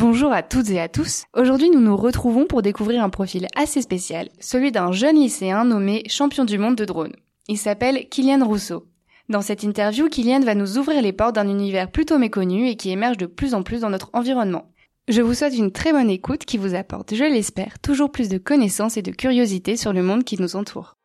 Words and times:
Bonjour 0.00 0.32
à 0.32 0.44
toutes 0.44 0.70
et 0.70 0.78
à 0.78 0.88
tous. 0.88 1.24
Aujourd'hui, 1.36 1.70
nous 1.70 1.80
nous 1.80 1.96
retrouvons 1.96 2.46
pour 2.46 2.62
découvrir 2.62 3.02
un 3.02 3.10
profil 3.10 3.48
assez 3.56 3.82
spécial, 3.82 4.28
celui 4.38 4.70
d'un 4.70 4.92
jeune 4.92 5.16
lycéen 5.16 5.64
nommé 5.64 6.04
champion 6.08 6.44
du 6.44 6.56
monde 6.56 6.76
de 6.76 6.84
drone. 6.84 7.16
Il 7.48 7.58
s'appelle 7.58 8.08
Kylian 8.08 8.46
Rousseau. 8.46 8.86
Dans 9.28 9.42
cette 9.42 9.64
interview, 9.64 10.08
Kylian 10.08 10.38
va 10.38 10.54
nous 10.54 10.78
ouvrir 10.78 11.02
les 11.02 11.12
portes 11.12 11.34
d'un 11.34 11.48
univers 11.48 11.90
plutôt 11.90 12.16
méconnu 12.16 12.68
et 12.68 12.76
qui 12.76 12.90
émerge 12.90 13.16
de 13.16 13.26
plus 13.26 13.54
en 13.54 13.64
plus 13.64 13.80
dans 13.80 13.90
notre 13.90 14.10
environnement. 14.12 14.70
Je 15.08 15.20
vous 15.20 15.34
souhaite 15.34 15.58
une 15.58 15.72
très 15.72 15.90
bonne 15.90 16.10
écoute 16.10 16.44
qui 16.44 16.58
vous 16.58 16.76
apporte, 16.76 17.16
je 17.16 17.24
l'espère, 17.24 17.80
toujours 17.80 18.12
plus 18.12 18.28
de 18.28 18.38
connaissances 18.38 18.98
et 18.98 19.02
de 19.02 19.10
curiosité 19.10 19.76
sur 19.76 19.92
le 19.92 20.04
monde 20.04 20.22
qui 20.22 20.40
nous 20.40 20.54
entoure. 20.54 20.97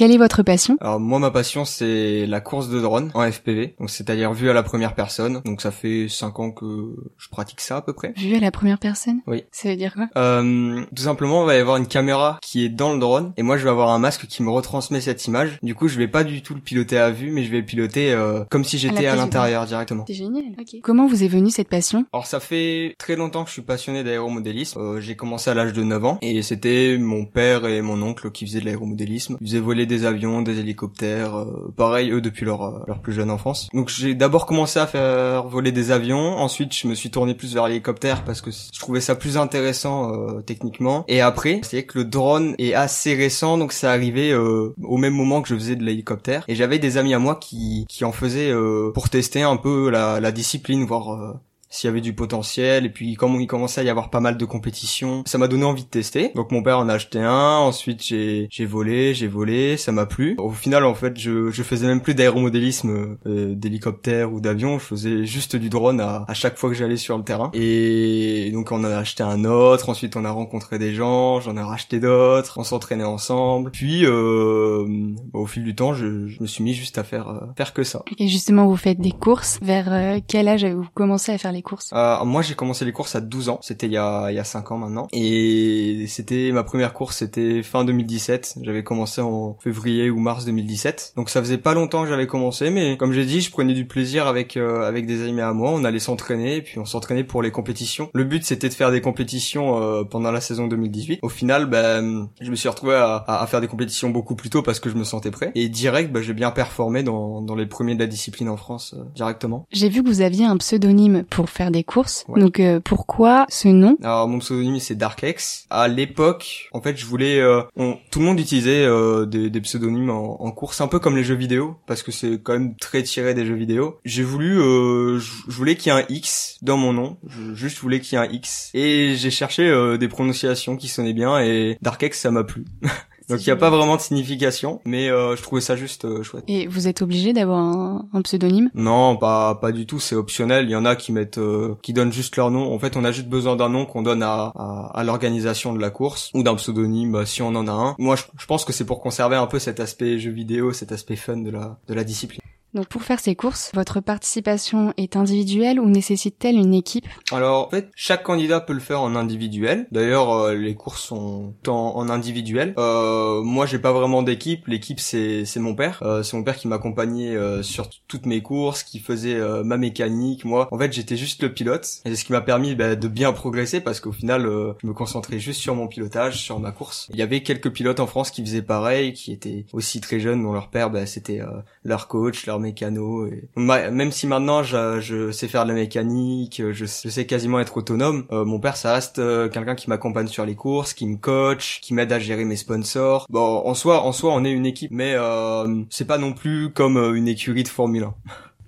Quelle 0.00 0.12
est 0.12 0.16
votre 0.16 0.42
passion? 0.42 0.78
Alors 0.80 0.98
moi 0.98 1.18
ma 1.18 1.30
passion 1.30 1.66
c'est 1.66 2.24
la 2.24 2.40
course 2.40 2.70
de 2.70 2.80
drone 2.80 3.10
en 3.12 3.30
FPV, 3.30 3.74
donc 3.78 3.90
c'est-à-dire 3.90 4.32
vue 4.32 4.48
à 4.48 4.54
la 4.54 4.62
première 4.62 4.94
personne. 4.94 5.42
Donc 5.44 5.60
ça 5.60 5.70
fait 5.70 6.06
5 6.08 6.40
ans 6.40 6.52
que 6.52 6.96
je 7.18 7.28
pratique 7.28 7.60
ça 7.60 7.76
à 7.76 7.82
peu 7.82 7.92
près. 7.92 8.14
Vue 8.16 8.34
à 8.34 8.40
la 8.40 8.50
première 8.50 8.78
personne? 8.78 9.20
Oui. 9.26 9.44
Ça 9.52 9.68
veut 9.68 9.76
dire 9.76 9.92
quoi? 9.92 10.08
Euh, 10.16 10.86
Tout 10.96 11.02
simplement, 11.02 11.42
on 11.42 11.44
va 11.44 11.54
y 11.54 11.58
avoir 11.58 11.76
une 11.76 11.86
caméra 11.86 12.38
qui 12.40 12.64
est 12.64 12.70
dans 12.70 12.94
le 12.94 12.98
drone 12.98 13.34
et 13.36 13.42
moi 13.42 13.58
je 13.58 13.64
vais 13.64 13.68
avoir 13.68 13.90
un 13.90 13.98
masque 13.98 14.26
qui 14.26 14.42
me 14.42 14.48
retransmet 14.48 15.02
cette 15.02 15.26
image. 15.26 15.58
Du 15.62 15.74
coup, 15.74 15.86
je 15.86 15.98
vais 15.98 16.08
pas 16.08 16.24
du 16.24 16.40
tout 16.40 16.54
le 16.54 16.62
piloter 16.62 16.96
à 16.96 17.10
vue, 17.10 17.30
mais 17.30 17.44
je 17.44 17.50
vais 17.50 17.58
le 17.58 17.66
piloter 17.66 18.12
euh, 18.12 18.44
comme 18.48 18.64
si 18.64 18.78
j'étais 18.78 19.04
à, 19.04 19.16
l'intérieur 19.16 19.66
directement. 19.66 20.04
C'est 20.06 20.14
génial. 20.14 20.44
Ok. 20.58 20.80
Comment 20.82 21.08
vous 21.08 21.24
est 21.24 21.28
venue 21.28 21.50
cette 21.50 21.68
passion? 21.68 22.06
Alors 22.14 22.24
ça 22.24 22.40
fait 22.40 22.94
très 22.96 23.16
longtemps 23.16 23.42
que 23.42 23.50
je 23.50 23.52
suis 23.52 23.60
passionné 23.60 24.02
d'aéromodélisme. 24.02 24.80
Euh, 24.80 25.00
j'ai 25.02 25.14
commencé 25.14 25.50
à 25.50 25.54
l'âge 25.54 25.74
de 25.74 25.82
9 25.82 26.04
ans 26.06 26.18
et 26.22 26.40
c'était 26.40 26.96
mon 26.98 27.26
père 27.26 27.66
et 27.66 27.82
mon 27.82 28.00
oncle 28.00 28.30
qui 28.30 28.46
faisaient 28.46 28.60
de 28.60 28.64
l'aéromodélisme. 28.64 29.36
Ils 29.42 29.46
faisaient 29.46 29.60
voler 29.60 29.89
des 29.90 30.06
avions, 30.06 30.40
des 30.40 30.60
hélicoptères, 30.60 31.36
euh, 31.36 31.72
pareil 31.76 32.10
eux 32.12 32.20
depuis 32.20 32.46
leur 32.46 32.62
euh, 32.62 32.78
leur 32.86 33.00
plus 33.00 33.12
jeune 33.12 33.30
enfance. 33.30 33.68
Donc 33.74 33.88
j'ai 33.88 34.14
d'abord 34.14 34.46
commencé 34.46 34.78
à 34.78 34.86
faire 34.86 35.46
voler 35.46 35.72
des 35.72 35.90
avions, 35.90 36.38
ensuite 36.38 36.74
je 36.74 36.86
me 36.86 36.94
suis 36.94 37.10
tourné 37.10 37.34
plus 37.34 37.52
vers 37.54 37.66
l'hélicoptère 37.66 38.24
parce 38.24 38.40
que 38.40 38.50
je 38.50 38.78
trouvais 38.78 39.00
ça 39.00 39.16
plus 39.16 39.36
intéressant 39.36 40.12
euh, 40.12 40.40
techniquement. 40.40 41.04
Et 41.08 41.20
après, 41.20 41.60
c'est 41.64 41.82
que 41.82 41.98
le 41.98 42.04
drone 42.04 42.54
est 42.58 42.72
assez 42.72 43.14
récent, 43.14 43.58
donc 43.58 43.72
ça 43.72 43.90
arrivait 43.90 44.32
au 44.32 44.96
même 44.96 45.14
moment 45.14 45.42
que 45.42 45.48
je 45.48 45.54
faisais 45.54 45.76
de 45.76 45.82
l'hélicoptère. 45.82 46.44
Et 46.46 46.54
j'avais 46.54 46.78
des 46.78 46.96
amis 46.96 47.14
à 47.14 47.18
moi 47.18 47.34
qui 47.34 47.84
qui 47.88 48.04
en 48.04 48.12
faisaient 48.12 48.52
pour 48.94 49.08
tester 49.08 49.42
un 49.42 49.56
peu 49.56 49.90
la, 49.90 50.20
la 50.20 50.30
discipline, 50.30 50.84
voir 50.84 51.40
s'il 51.70 51.88
y 51.88 51.90
avait 51.90 52.00
du 52.00 52.12
potentiel 52.12 52.84
et 52.84 52.90
puis 52.90 53.14
comme 53.14 53.40
il 53.40 53.46
commençait 53.46 53.80
à 53.80 53.84
y 53.84 53.88
avoir 53.88 54.10
pas 54.10 54.20
mal 54.20 54.36
de 54.36 54.44
compétitions. 54.44 55.22
Ça 55.26 55.38
m'a 55.38 55.48
donné 55.48 55.64
envie 55.64 55.84
de 55.84 55.88
tester. 55.88 56.32
Donc 56.34 56.50
mon 56.50 56.62
père 56.62 56.78
en 56.78 56.88
a 56.88 56.94
acheté 56.94 57.20
un 57.20 57.58
ensuite 57.58 58.02
j'ai 58.02 58.48
j'ai 58.50 58.66
volé 58.66 59.14
j'ai 59.14 59.28
volé 59.28 59.76
ça 59.76 59.92
m'a 59.92 60.04
plu. 60.06 60.34
Au 60.38 60.50
final 60.50 60.84
en 60.84 60.94
fait 60.94 61.18
je 61.18 61.50
je 61.50 61.62
faisais 61.62 61.86
même 61.86 62.00
plus 62.00 62.14
d'aéromodélisme 62.14 63.16
euh, 63.26 63.54
d'hélicoptère 63.54 64.32
ou 64.32 64.40
d'avion. 64.40 64.78
Je 64.78 64.84
faisais 64.84 65.24
juste 65.24 65.56
du 65.56 65.70
drone 65.70 66.00
à, 66.00 66.24
à 66.26 66.34
chaque 66.34 66.58
fois 66.58 66.70
que 66.70 66.76
j'allais 66.76 66.96
sur 66.96 67.16
le 67.16 67.24
terrain. 67.24 67.50
Et 67.54 68.50
donc 68.52 68.72
on 68.72 68.80
en 68.80 68.84
a 68.84 68.96
acheté 68.96 69.22
un 69.22 69.44
autre 69.44 69.88
ensuite 69.88 70.16
on 70.16 70.24
a 70.24 70.30
rencontré 70.30 70.78
des 70.78 70.92
gens 70.92 71.40
j'en 71.40 71.56
ai 71.56 71.62
racheté 71.62 72.00
d'autres 72.00 72.58
on 72.58 72.64
s'entraînait 72.64 73.04
ensemble. 73.04 73.70
Puis 73.70 74.04
euh, 74.04 74.86
au 75.32 75.46
fil 75.46 75.62
du 75.62 75.76
temps 75.76 75.94
je, 75.94 76.26
je, 76.26 76.42
me 76.42 76.46
suis 76.46 76.64
mis 76.64 76.74
juste 76.74 76.98
à 76.98 77.04
faire 77.04 77.28
euh, 77.28 77.40
faire 77.56 77.72
que 77.72 77.84
ça. 77.84 78.02
Et 78.18 78.26
justement 78.26 78.66
vous 78.66 78.76
faites 78.76 78.98
des 78.98 79.12
courses. 79.12 79.58
Vers 79.62 79.92
euh, 79.92 80.18
quel 80.26 80.48
âge 80.48 80.64
avez-vous 80.64 80.88
commencé 80.94 81.32
à 81.32 81.38
faire 81.38 81.52
les 81.52 81.59
courses? 81.62 81.90
Euh, 81.92 82.24
Moi, 82.24 82.42
j'ai 82.42 82.54
commencé 82.54 82.84
les 82.84 82.92
courses 82.92 83.14
à 83.14 83.20
12 83.20 83.48
ans. 83.48 83.58
C'était 83.62 83.86
il 83.86 83.92
y 83.92 83.96
a 83.96 84.30
il 84.30 84.36
y 84.36 84.38
a 84.38 84.44
5 84.44 84.70
ans 84.72 84.78
maintenant. 84.78 85.08
Et 85.12 86.04
c'était 86.08 86.50
ma 86.52 86.62
première 86.62 86.92
course, 86.92 87.18
c'était 87.18 87.62
fin 87.62 87.84
2017. 87.84 88.58
J'avais 88.62 88.82
commencé 88.84 89.20
en 89.20 89.56
février 89.60 90.10
ou 90.10 90.18
mars 90.18 90.44
2017. 90.44 91.14
Donc 91.16 91.30
ça 91.30 91.40
faisait 91.40 91.58
pas 91.58 91.74
longtemps 91.74 92.02
que 92.02 92.08
j'avais 92.08 92.26
commencé, 92.26 92.70
mais 92.70 92.96
comme 92.96 93.12
j'ai 93.12 93.24
dit, 93.24 93.40
je 93.40 93.50
prenais 93.50 93.74
du 93.74 93.86
plaisir 93.86 94.26
avec 94.26 94.56
euh, 94.56 94.86
avec 94.86 95.06
des 95.06 95.28
amis 95.28 95.40
à 95.40 95.52
moi. 95.52 95.70
On 95.70 95.84
allait 95.84 95.98
s'entraîner, 95.98 96.56
et 96.56 96.62
puis 96.62 96.78
on 96.78 96.84
s'entraînait 96.84 97.24
pour 97.24 97.42
les 97.42 97.50
compétitions. 97.50 98.10
Le 98.14 98.24
but 98.24 98.44
c'était 98.44 98.68
de 98.68 98.74
faire 98.74 98.90
des 98.90 99.00
compétitions 99.00 99.82
euh, 99.82 100.04
pendant 100.04 100.30
la 100.32 100.40
saison 100.40 100.66
2018. 100.66 101.20
Au 101.22 101.28
final, 101.28 101.66
ben 101.66 102.28
je 102.40 102.50
me 102.50 102.56
suis 102.56 102.68
retrouvé 102.68 102.94
à, 102.94 103.24
à, 103.26 103.46
faire 103.46 103.60
des 103.60 103.68
compétitions 103.68 104.10
beaucoup 104.10 104.34
plus 104.34 104.50
tôt 104.50 104.62
parce 104.62 104.80
que 104.80 104.90
je 104.90 104.96
me 104.96 105.04
sentais 105.04 105.30
prêt. 105.30 105.52
Et 105.54 105.68
direct, 105.68 106.12
ben, 106.12 106.22
j'ai 106.22 106.34
bien 106.34 106.50
performé 106.50 107.02
dans 107.02 107.42
dans 107.42 107.54
les 107.54 107.66
premiers 107.66 107.94
de 107.94 108.00
la 108.00 108.06
discipline 108.06 108.48
en 108.48 108.56
France 108.56 108.94
euh, 108.96 109.02
directement. 109.14 109.66
J'ai 109.72 109.88
vu 109.88 110.02
que 110.02 110.08
vous 110.08 110.22
aviez 110.22 110.44
un 110.44 110.56
pseudonyme 110.56 111.24
pour 111.24 111.49
faire 111.50 111.70
des 111.70 111.84
courses. 111.84 112.24
Donc 112.36 112.60
euh, 112.60 112.80
pourquoi 112.80 113.46
ce 113.48 113.68
nom? 113.68 113.96
Alors 114.02 114.28
mon 114.28 114.38
pseudonyme 114.38 114.78
c'est 114.78 114.94
Darkex. 114.94 115.66
À 115.70 115.88
l'époque, 115.88 116.68
en 116.72 116.80
fait, 116.80 116.96
je 116.96 117.06
voulais 117.06 117.40
euh, 117.40 117.62
tout 118.10 118.20
le 118.20 118.24
monde 118.24 118.40
utilisait 118.40 118.84
euh, 118.84 119.26
des, 119.26 119.50
des, 119.50 119.60
pseudonymes 119.60 120.10
en, 120.10 120.42
en, 120.42 120.50
course, 120.50 120.80
un 120.80 120.88
peu 120.88 120.98
comme 120.98 121.16
les 121.16 121.24
jeux 121.24 121.34
vidéo 121.34 121.76
parce 121.86 122.02
que 122.02 122.12
c'est 122.12 122.40
quand 122.42 122.52
même 122.52 122.76
très 122.76 123.02
tiré 123.02 123.34
des 123.34 123.46
jeux 123.46 123.54
vidéo. 123.54 123.98
J'ai 124.04 124.22
voulu 124.22 124.56
je 124.60 125.52
voulais 125.52 125.76
qu'il 125.76 125.92
y 125.92 125.96
ait 125.96 126.00
un 126.00 126.06
X 126.08 126.58
dans 126.62 126.76
mon 126.76 126.92
nom, 126.92 127.16
je 127.26 127.54
juste 127.54 127.78
voulais 127.78 128.00
qu'il 128.00 128.18
y 128.18 128.22
ait 128.22 128.26
un 128.26 128.30
X 128.30 128.70
et 128.74 129.14
j'ai 129.16 129.30
cherché 129.30 129.96
des 129.98 130.08
prononciations 130.08 130.76
qui 130.76 130.88
sonnaient 130.88 131.12
bien 131.12 131.38
et 131.40 131.78
Darkex 131.82 132.20
ça 132.20 132.30
m'a 132.30 132.44
plu. 132.44 132.64
Donc 133.30 133.40
il 133.40 133.46
n'y 133.46 133.52
a 133.52 133.56
pas 133.56 133.70
vraiment 133.70 133.96
de 133.96 134.00
signification, 134.00 134.80
mais 134.84 135.08
euh, 135.08 135.36
je 135.36 135.42
trouvais 135.42 135.60
ça 135.60 135.76
juste 135.76 136.04
euh, 136.04 136.22
chouette. 136.22 136.44
Et 136.48 136.66
vous 136.66 136.88
êtes 136.88 137.00
obligé 137.02 137.32
d'avoir 137.32 137.60
un, 137.60 138.22
pseudonyme? 138.22 138.70
Non, 138.74 139.16
pas 139.16 139.54
pas 139.54 139.72
du 139.72 139.86
tout. 139.86 140.00
C'est 140.00 140.16
optionnel. 140.16 140.66
Il 140.66 140.70
y 140.70 140.76
en 140.76 140.84
a 140.84 140.96
qui 140.96 141.12
mettent, 141.12 141.38
euh, 141.38 141.74
qui 141.82 141.92
donnent 141.92 142.12
juste 142.12 142.36
leur 142.36 142.50
nom. 142.50 142.72
En 142.74 142.78
fait, 142.78 142.96
on 142.96 143.04
a 143.04 143.12
juste 143.12 143.28
besoin 143.28 143.56
d'un 143.56 143.68
nom 143.68 143.86
qu'on 143.86 144.02
donne 144.02 144.22
à, 144.22 144.52
à, 144.94 145.04
l'organisation 145.04 145.72
de 145.72 145.80
la 145.80 145.90
course 145.90 146.30
ou 146.34 146.42
d'un 146.42 146.56
pseudonyme 146.56 147.12
bah, 147.12 147.26
si 147.26 147.42
on 147.42 147.54
en 147.54 147.68
a 147.68 147.72
un. 147.72 147.94
Moi, 147.98 148.16
je, 148.16 148.24
je 148.38 148.46
pense 148.46 148.64
que 148.64 148.72
c'est 148.72 148.84
pour 148.84 149.00
conserver 149.00 149.36
un 149.36 149.46
peu 149.46 149.58
cet 149.58 149.80
aspect 149.80 150.18
jeu 150.18 150.32
vidéo, 150.32 150.72
cet 150.72 150.92
aspect 150.92 151.16
fun 151.16 151.38
de 151.38 151.50
la 151.50 151.78
de 151.88 151.94
la 151.94 152.04
discipline. 152.04 152.40
Donc 152.74 152.86
pour 152.86 153.02
faire 153.02 153.20
ces 153.20 153.34
courses, 153.34 153.72
votre 153.74 154.00
participation 154.00 154.94
est 154.96 155.16
individuelle 155.16 155.80
ou 155.80 155.88
nécessite-t-elle 155.88 156.56
une 156.56 156.74
équipe? 156.74 157.06
Alors 157.32 157.66
en 157.66 157.70
fait, 157.70 157.90
chaque 157.96 158.22
candidat 158.22 158.60
peut 158.60 158.72
le 158.72 158.80
faire 158.80 159.00
en 159.00 159.16
individuel. 159.16 159.86
D'ailleurs, 159.90 160.32
euh, 160.32 160.54
les 160.54 160.74
courses 160.74 161.02
sont 161.02 161.54
en, 161.66 162.08
individuel. 162.08 162.74
Euh, 162.78 163.42
moi, 163.42 163.66
j'ai 163.66 163.78
pas 163.78 163.92
vraiment 163.92 164.22
d'équipe. 164.22 164.66
L'équipe, 164.66 165.00
c'est 165.00 165.44
c'est 165.44 165.60
mon 165.60 165.74
père. 165.74 166.00
Euh, 166.02 166.22
c'est 166.22 166.36
mon 166.36 166.42
père 166.42 166.56
qui 166.56 166.68
m'accompagnait 166.68 167.36
euh, 167.36 167.62
sur 167.62 167.88
toutes 168.08 168.26
mes 168.26 168.42
courses, 168.42 168.82
qui 168.82 169.00
faisait 169.00 169.34
euh, 169.34 169.64
ma 169.64 169.76
mécanique. 169.76 170.44
Moi, 170.44 170.68
en 170.70 170.78
fait, 170.78 170.92
j'étais 170.92 171.16
juste 171.16 171.42
le 171.42 171.52
pilote. 171.52 171.86
Et 172.04 172.10
c'est 172.10 172.16
ce 172.16 172.24
qui 172.24 172.32
m'a 172.32 172.40
permis 172.40 172.74
bah, 172.74 172.94
de 172.94 173.08
bien 173.08 173.32
progresser 173.32 173.80
parce 173.80 174.00
qu'au 174.00 174.12
final, 174.12 174.42
je 174.80 174.86
me 174.86 174.92
concentrais 174.92 175.38
juste 175.38 175.60
sur 175.60 175.74
mon 175.74 175.88
pilotage, 175.88 176.40
sur 176.40 176.60
ma 176.60 176.72
course. 176.72 177.08
Il 177.12 177.18
y 177.18 177.22
avait 177.22 177.42
quelques 177.42 177.70
pilotes 177.72 178.00
en 178.00 178.06
France 178.06 178.30
qui 178.30 178.42
faisaient 178.44 178.62
pareil, 178.62 179.12
qui 179.12 179.32
étaient 179.32 179.66
aussi 179.72 180.00
très 180.00 180.20
jeunes, 180.20 180.42
dont 180.42 180.52
leur 180.52 180.70
père, 180.70 180.90
bah, 180.90 181.06
c'était 181.06 181.40
leur 181.84 182.08
coach, 182.08 182.46
leur 182.46 182.59
mécano. 182.60 183.26
Et... 183.26 183.48
Même 183.56 184.12
si 184.12 184.26
maintenant 184.26 184.62
je, 184.62 185.30
sais 185.32 185.48
faire 185.48 185.64
de 185.64 185.70
la 185.70 185.74
mécanique, 185.74 186.62
je, 186.72 186.84
sais 186.84 187.26
quasiment 187.26 187.60
être 187.60 187.76
autonome, 187.76 188.26
euh, 188.30 188.44
mon 188.44 188.60
père 188.60 188.76
ça 188.76 188.94
reste 188.94 189.18
euh, 189.18 189.48
quelqu'un 189.48 189.74
qui 189.74 189.88
m'accompagne 189.88 190.28
sur 190.28 190.46
les 190.46 190.54
courses, 190.54 190.94
qui 190.94 191.06
me 191.06 191.16
coach, 191.16 191.80
qui 191.80 191.94
m'aide 191.94 192.12
à 192.12 192.18
gérer 192.18 192.44
mes 192.44 192.56
sponsors. 192.56 193.26
Bon, 193.30 193.62
en 193.64 193.74
soi, 193.74 194.02
en 194.02 194.12
soi, 194.12 194.32
on 194.34 194.44
est 194.44 194.52
une 194.52 194.66
équipe, 194.66 194.90
mais 194.92 195.14
euh, 195.14 195.82
c'est 195.90 196.06
pas 196.06 196.18
non 196.18 196.32
plus 196.32 196.70
comme 196.72 196.96
une 197.14 197.28
écurie 197.28 197.62
de 197.62 197.68
Formule 197.68 198.04
1. 198.04 198.14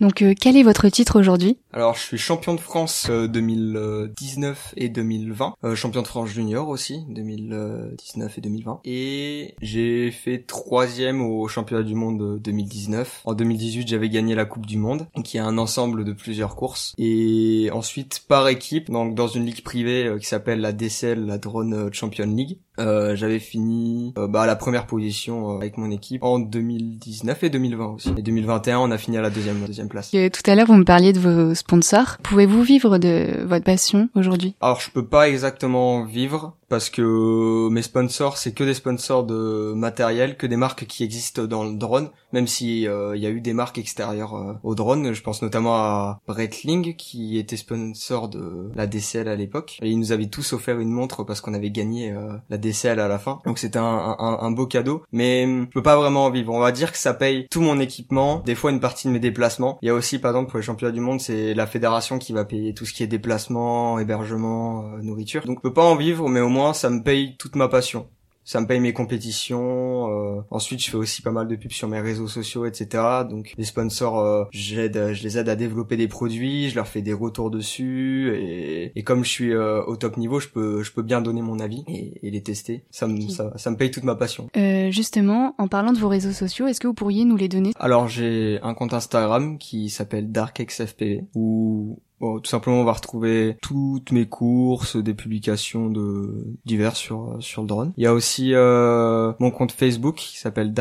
Donc 0.03 0.21
euh, 0.21 0.35
quel 0.39 0.57
est 0.57 0.65
votre 0.65 0.89
titre 0.89 1.21
aujourd'hui? 1.21 1.59
Alors 1.73 1.95
je 1.95 2.01
suis 2.01 2.19
champion 2.19 2.55
de 2.55 2.61
France 2.61 3.09
2019 3.09 4.75
euh, 4.77 4.77
et 4.77 4.89
2020, 4.89 5.55
euh, 5.63 5.77
champion 5.77 6.03
de 6.03 6.09
France 6.09 6.29
junior 6.29 6.69
aussi 6.69 7.05
2019 7.09 8.37
et 8.37 8.41
2020, 8.41 8.81
et 8.85 9.55
j'ai 9.63 10.11
fait 10.11 10.45
troisième 10.45 11.23
au 11.23 11.47
championnat 11.47 11.85
du 11.85 11.95
monde 11.95 12.41
2019. 12.41 13.23
En 13.25 13.35
2018 13.35 13.87
j'avais 13.87 14.09
gagné 14.09 14.35
la 14.35 14.45
Coupe 14.45 14.67
du 14.67 14.77
Monde, 14.77 15.07
qui 15.23 15.37
est 15.37 15.41
un 15.41 15.57
ensemble 15.57 16.05
de 16.05 16.13
plusieurs 16.13 16.57
courses, 16.57 16.95
et 16.99 17.71
ensuite 17.73 18.25
par 18.27 18.49
équipe, 18.49 18.91
donc 18.91 19.15
dans 19.15 19.29
une 19.29 19.47
ligue 19.47 19.63
privée 19.63 20.17
qui 20.19 20.27
s'appelle 20.27 20.61
la 20.61 20.73
DCL, 20.73 21.25
la 21.25 21.39
Drone 21.39 21.91
Champion 21.93 22.27
League, 22.27 22.59
euh, 22.83 23.17
j'avais 23.17 23.39
fini 23.39 24.13
euh, 24.19 24.27
bah, 24.27 24.43
à 24.43 24.47
la 24.47 24.57
première 24.57 24.87
position 24.87 25.53
euh, 25.53 25.57
avec 25.57 25.79
mon 25.79 25.91
équipe 25.91 26.23
en 26.23 26.39
2019 26.39 27.45
et 27.45 27.51
2020 27.51 27.87
aussi. 27.87 28.13
Et 28.17 28.23
2021, 28.23 28.79
on 28.79 28.91
a 28.91 28.99
fini 28.99 29.19
à 29.19 29.23
la 29.23 29.31
deuxième, 29.31 29.61
deuxième 29.65 29.89
place. 29.89 30.11
tout 30.11 30.51
à 30.51 30.55
l'heure, 30.55 30.67
vous 30.67 30.75
me 30.75 30.85
parliez 30.85 31.13
de 31.13 31.21
vos 31.21 31.55
sponsors. 31.55 32.19
Pouvez-vous 32.23 32.63
vivre 32.63 32.99
de 32.99 33.45
votre 33.45 33.65
passion 33.65 34.09
aujourd'hui? 34.15 34.55
Alors, 34.61 34.81
je 34.81 34.91
peux 34.91 35.07
pas 35.07 35.29
exactement 35.29 36.05
vivre 36.05 36.55
parce 36.73 36.91
que 36.91 37.69
mes 37.69 37.83
sponsors 37.83 38.37
c'est 38.39 38.53
que 38.53 38.65
des 38.65 38.75
sponsors 38.75 39.25
de 39.25 39.73
matériel, 39.77 40.37
que 40.37 40.47
des 40.49 40.57
marques 40.57 40.87
qui 40.87 41.05
existent 41.05 41.45
dans 41.45 41.65
le 41.65 41.75
drone, 41.77 42.11
même 42.33 42.49
si 42.49 42.83
il 42.83 43.21
y 43.21 43.27
a 43.27 43.31
eu 43.31 43.41
des 43.41 43.53
marques 43.53 43.79
extérieures 43.79 44.59
au 44.63 44.75
drone. 44.75 45.13
Je 45.13 45.23
pense 45.23 45.43
notamment 45.43 45.77
à 45.77 46.21
Breitling 46.27 46.97
qui 46.97 47.39
était 47.39 47.57
sponsor 47.57 48.29
de 48.29 48.71
la 48.75 48.87
DCL 48.87 49.29
à 49.29 49.37
l'époque 49.37 49.79
ils 49.93 49.99
nous 49.99 50.13
avaient 50.13 50.27
tous 50.27 50.53
offert 50.53 50.81
une 50.81 50.91
montre 50.91 51.25
parce 51.25 51.41
qu'on 51.41 51.55
avait 51.55 51.71
gagné 51.71 52.15
la 52.51 52.59
DCL 52.59 52.99
à 52.99 53.09
la 53.09 53.19
fin. 53.19 53.41
Donc 53.45 53.59
c'était 53.59 53.79
un, 53.79 54.17
un, 54.19 54.51
beau 54.51 54.67
cadeau, 54.67 55.03
mais 55.13 55.47
je 55.47 55.71
peux 55.71 55.83
pas 55.83 55.97
vraiment 55.97 56.27
en 56.27 56.31
vivre. 56.31 56.53
On 56.53 56.61
va 56.61 56.73
dire 56.73 56.93
que 56.93 56.99
ça 56.99 57.15
paye 57.15 57.47
tout 57.51 57.61
mon 57.61 57.79
équipement, 57.79 58.43
des 58.45 58.55
fois 58.55 58.71
une 58.71 58.81
partie 58.81 59.09
de 59.09 59.13
mes 59.13 59.21
déplacements. 59.21 59.79
Il 59.83 59.89
y 59.89 59.91
a 59.91 59.95
aussi 59.95 60.19
par 60.19 60.31
exemple 60.33 60.51
pour 60.51 60.59
les 60.59 60.65
championnats 60.65 60.93
du 60.93 61.01
monde, 61.01 61.21
c'est 61.21 61.55
la 61.55 61.67
fédération 61.67 62.19
qui 62.19 62.33
va 62.33 62.45
payer 62.45 62.75
tout 62.75 62.87
ce 62.87 62.93
qui 62.93 63.03
est 63.03 63.07
déplacement, 63.07 63.99
hébergement, 63.99 64.85
euh, 64.85 65.03
nourriture. 65.03 65.45
Donc 65.45 65.59
je 65.59 65.63
peux 65.63 65.75
pas 65.75 65.85
en 65.85 65.97
vivre, 65.97 66.29
mais 66.29 66.41
au 66.41 66.49
moins 66.49 66.62
ça 66.73 66.91
me 66.91 67.03
paye 67.03 67.37
toute 67.37 67.57
ma 67.57 67.69
passion 67.69 68.09
ça 68.45 68.61
me 68.61 68.67
paye 68.67 68.81
mes 68.81 68.93
compétitions. 68.93 70.11
Euh, 70.11 70.41
ensuite, 70.51 70.83
je 70.83 70.91
fais 70.91 70.97
aussi 70.97 71.23
pas 71.23 71.31
mal 71.31 71.49
de 71.49 71.57
pubs 71.57 71.71
sur 71.71 71.89
mes 71.89 72.01
réseaux 72.01 72.29
sociaux, 72.29 72.65
etc. 72.67 73.05
Donc, 73.29 73.53
les 73.57 73.65
sponsors, 73.65 74.19
euh, 74.19 74.45
j'aide, 74.51 75.13
je 75.13 75.23
les 75.23 75.39
aide 75.39 75.49
à 75.49 75.57
développer 75.57 75.97
des 75.97 76.09
produits, 76.09 76.69
je 76.69 76.75
leur 76.75 76.89
fais 76.89 77.03
des 77.03 77.13
retours 77.13 77.51
dessus, 77.51 78.33
et, 78.37 78.93
et 78.99 79.03
comme 79.03 79.25
je 79.25 79.31
suis 79.31 79.53
euh, 79.53 79.83
au 79.85 79.97
top 79.97 80.17
niveau, 80.17 80.41
je 80.41 80.49
peux, 80.49 80.83
je 80.83 80.93
peux 80.93 81.03
bien 81.03 81.21
donner 81.21 81.43
mon 81.43 81.61
avis 81.61 81.85
et, 81.89 82.27
et 82.27 82.31
les 82.31 82.43
tester. 82.43 82.85
Ça 82.91 83.07
me, 83.07 83.21
ça, 83.29 83.53
ça, 83.57 83.71
me 83.71 83.77
paye 83.77 83.91
toute 83.91 84.05
ma 84.05 84.15
passion. 84.15 84.49
Euh, 84.57 84.91
justement, 84.91 85.55
en 85.59 85.69
parlant 85.69 85.93
de 85.93 85.99
vos 85.99 86.09
réseaux 86.09 86.33
sociaux, 86.33 86.67
est-ce 86.67 86.81
que 86.81 86.87
vous 86.87 86.95
pourriez 86.95 87.25
nous 87.25 87.37
les 87.37 87.49
donner? 87.49 87.73
Alors, 87.79 88.09
j'ai 88.09 88.59
un 88.63 88.75
compte 88.75 88.93
Instagram 88.93 89.59
qui 89.59 89.89
s'appelle 89.89 90.33
DarkXFPV, 90.33 91.27
où 91.35 92.01
Bon, 92.23 92.39
tout 92.39 92.49
simplement, 92.49 92.81
on 92.81 92.85
va 92.85 92.93
retrouver 92.93 93.57
toutes 93.63 94.13
mes 94.13 94.27
courses, 94.27 94.97
des 94.97 95.13
publications 95.13 95.91
de 95.91 96.57
divers 96.65 96.95
sur 96.95 97.37
sur 97.41 97.63
le 97.63 97.69
drone. 97.69 97.93
Il 97.97 98.05
y 98.05 98.07
a 98.07 98.15
aussi 98.15 98.55
euh, 98.55 99.33
mon 99.41 99.51
compte 99.51 99.73
Facebook 99.73 100.15
qui 100.15 100.39
s'appelle 100.39 100.73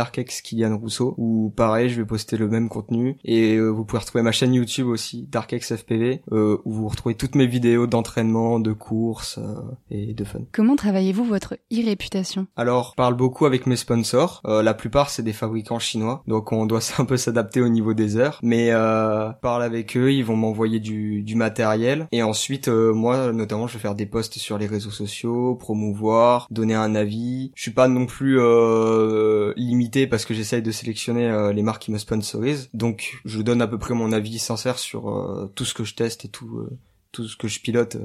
Kylian 0.44 0.78
Rousseau 0.78 1.16
où 1.18 1.52
pareil, 1.56 1.90
je 1.90 2.00
vais 2.00 2.06
poster 2.06 2.38
le 2.38 2.48
même 2.48 2.70
contenu 2.70 3.18
et 3.24 3.56
euh, 3.56 3.70
vous 3.70 3.86
pouvez 3.86 4.02
retrouver 4.02 4.24
ma 4.24 4.32
chaîne 4.32 4.54
YouTube 4.54 4.86
aussi 4.86 5.28
DarkX 5.32 5.78
FPV 5.78 6.22
euh, 6.32 6.58
où 6.64 6.72
vous 6.72 6.88
retrouvez 6.88 7.16
toutes 7.16 7.34
mes 7.34 7.48
vidéos 7.48 7.88
d'entraînement, 7.88 8.60
de 8.60 8.74
courses 8.74 9.40
euh, 9.40 9.56
et 9.90 10.14
de 10.14 10.24
fun. 10.24 10.42
Comment 10.52 10.76
travaillez-vous 10.76 11.24
votre 11.24 11.56
e-réputation 11.74 12.46
Alors, 12.56 12.92
je 12.92 12.96
parle 12.98 13.16
beaucoup 13.16 13.48
avec 13.48 13.66
mes 13.66 13.78
sponsors. 13.78 14.42
Euh, 14.46 14.62
la 14.62 14.76
plupart 14.76 15.10
c'est 15.10 15.24
des 15.24 15.34
fabricants 15.34 15.80
chinois, 15.80 16.22
donc 16.28 16.52
on 16.52 16.68
doit 16.68 16.82
un 17.00 17.06
peu 17.06 17.18
s'adapter 17.18 17.62
au 17.62 17.70
niveau 17.70 17.96
des 17.96 18.18
heures. 18.18 18.40
Mais 18.44 18.70
euh, 18.72 19.32
parle 19.42 19.64
avec 19.64 19.98
eux, 19.98 20.12
ils 20.14 20.24
vont 20.24 20.36
m'envoyer 20.36 20.80
du 20.80 21.24
du 21.31 21.31
matériel 21.36 22.08
et 22.12 22.24
ensuite 22.24 22.68
euh, 22.68 22.94
moi 22.94 23.32
notamment 23.32 23.68
je 23.68 23.74
vais 23.74 23.80
faire 23.80 23.96
des 23.96 24.06
posts 24.06 24.38
sur 24.38 24.58
les 24.58 24.68
réseaux 24.68 24.92
sociaux, 24.92 25.56
promouvoir, 25.56 26.48
donner 26.52 26.76
un 26.76 26.96
avis. 26.96 27.52
Je 27.56 27.62
suis 27.62 27.72
pas 27.72 27.88
non 27.88 28.06
plus 28.06 28.40
euh, 28.40 29.54
limité 29.58 30.08
parce 30.08 30.26
que 30.26 30.34
j'essaye 30.34 30.62
de 30.62 30.72
sélectionner 30.72 31.28
euh, 31.28 31.54
les 31.54 31.64
marques 31.64 31.84
qui 31.84 31.92
me 31.92 31.98
sponsorisent. 31.98 32.70
Donc 32.74 33.20
je 33.26 33.42
donne 33.42 33.62
à 33.62 33.68
peu 33.68 33.78
près 33.78 33.94
mon 33.94 34.12
avis 34.12 34.40
sincère 34.40 34.80
sur 34.80 35.10
euh, 35.10 35.52
tout 35.56 35.66
ce 35.66 35.74
que 35.74 35.84
je 35.84 35.96
teste 35.96 36.26
et 36.26 36.30
tout 36.30 36.58
euh, 36.58 36.78
tout 37.12 37.28
ce 37.28 37.36
que 37.36 37.48
je 37.48 37.60
pilote 37.60 37.98